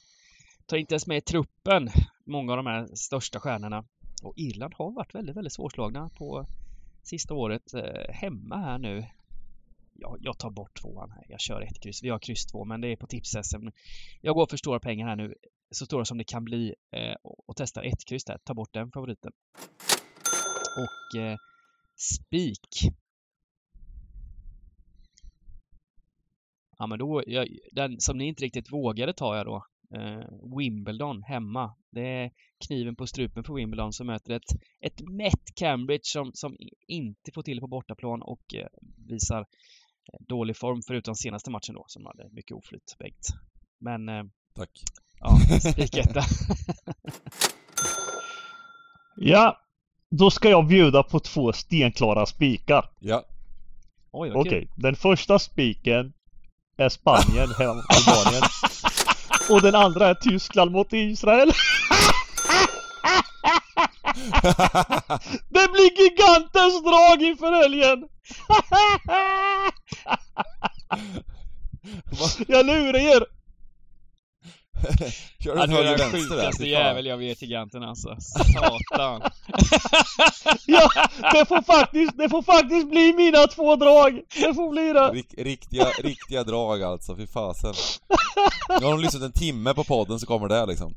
[0.66, 1.90] Tar inte ens med i truppen
[2.26, 3.86] många av de här största stjärnorna.
[4.24, 6.46] Och Irland har varit väldigt, väldigt svårslagna på
[7.04, 7.74] sista året.
[7.74, 9.06] Eh, hemma här nu.
[9.94, 11.26] Jag, jag tar bort tvåan här.
[11.30, 12.04] Jag kör ett kryss.
[12.04, 13.68] Vi har kryss två, men det är på tips-SM.
[14.22, 15.36] Jag går för stora pengar här nu.
[15.72, 16.76] Så stora som det kan bli.
[16.92, 18.38] Eh, och- och testar ett kryss där.
[18.44, 19.32] Ta bort den favoriten.
[20.78, 21.38] Och eh,
[21.96, 22.68] spik.
[26.78, 29.66] Ja men då, jag, den som ni inte riktigt vågade tar jag då.
[29.94, 31.76] Eh, Wimbledon hemma.
[31.92, 32.32] Det är
[32.68, 36.58] kniven på strupen för Wimbledon som möter ett, ett mätt Cambridge som, som
[36.88, 38.68] inte får till på bortaplan och eh,
[39.10, 43.28] visar eh, dålig form förutom senaste matchen då som hade mycket oflyt Bengt.
[43.80, 44.24] Men eh,
[44.56, 44.70] Tack.
[45.20, 46.22] ja, spiketta.
[49.18, 49.58] Ja,
[50.10, 52.90] då ska jag bjuda på två stenklara spikar.
[53.00, 53.24] Ja.
[54.12, 54.68] Oj, Okej, okay.
[54.76, 56.14] den första spiken
[56.78, 58.44] är Spanien Albanien.
[59.50, 61.52] Och den andra är Tyskland mot Israel.
[65.50, 68.08] det blir gigantens drag inför helgen!
[72.48, 73.35] jag lurar er!
[75.40, 76.30] Kör ja, höger vänster där?
[76.30, 78.16] sjukaste jävel jag vet giganten alltså.
[78.20, 79.22] Satan.
[80.66, 80.90] ja,
[81.34, 84.22] det får faktiskt, det får faktiskt bli mina två drag.
[84.36, 85.10] Det får bli det.
[85.10, 87.74] Rik, riktiga, riktiga drag alltså, fy fasen.
[88.80, 90.94] Nu har de lyssnat en timme på podden så kommer det liksom.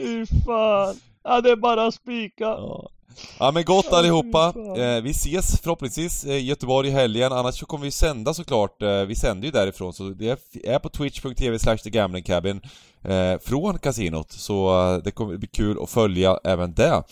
[0.00, 0.96] Fy fan.
[1.24, 2.44] Ja, det är bara att spika.
[2.44, 2.90] Ja.
[3.38, 7.84] Ja men gott allihopa, eh, vi ses förhoppningsvis i Göteborg i helgen, annars så kommer
[7.84, 12.60] vi sända såklart, eh, vi sänder ju därifrån så det är på twitch.tv slash thegamblingcabin
[13.02, 17.02] eh, från kasinot, så eh, det kommer bli kul att följa även det.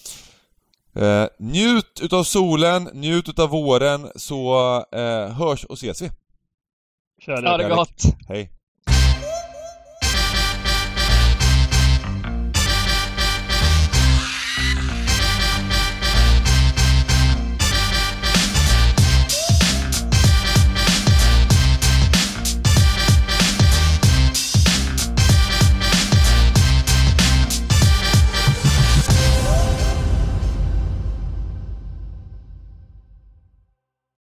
[0.97, 4.57] Eh, njut utav solen, njut utav våren, så
[4.93, 6.11] eh, hörs och ses vi.
[7.21, 7.49] Kör det.
[7.49, 8.05] Ha det gott!
[8.29, 8.51] Hej!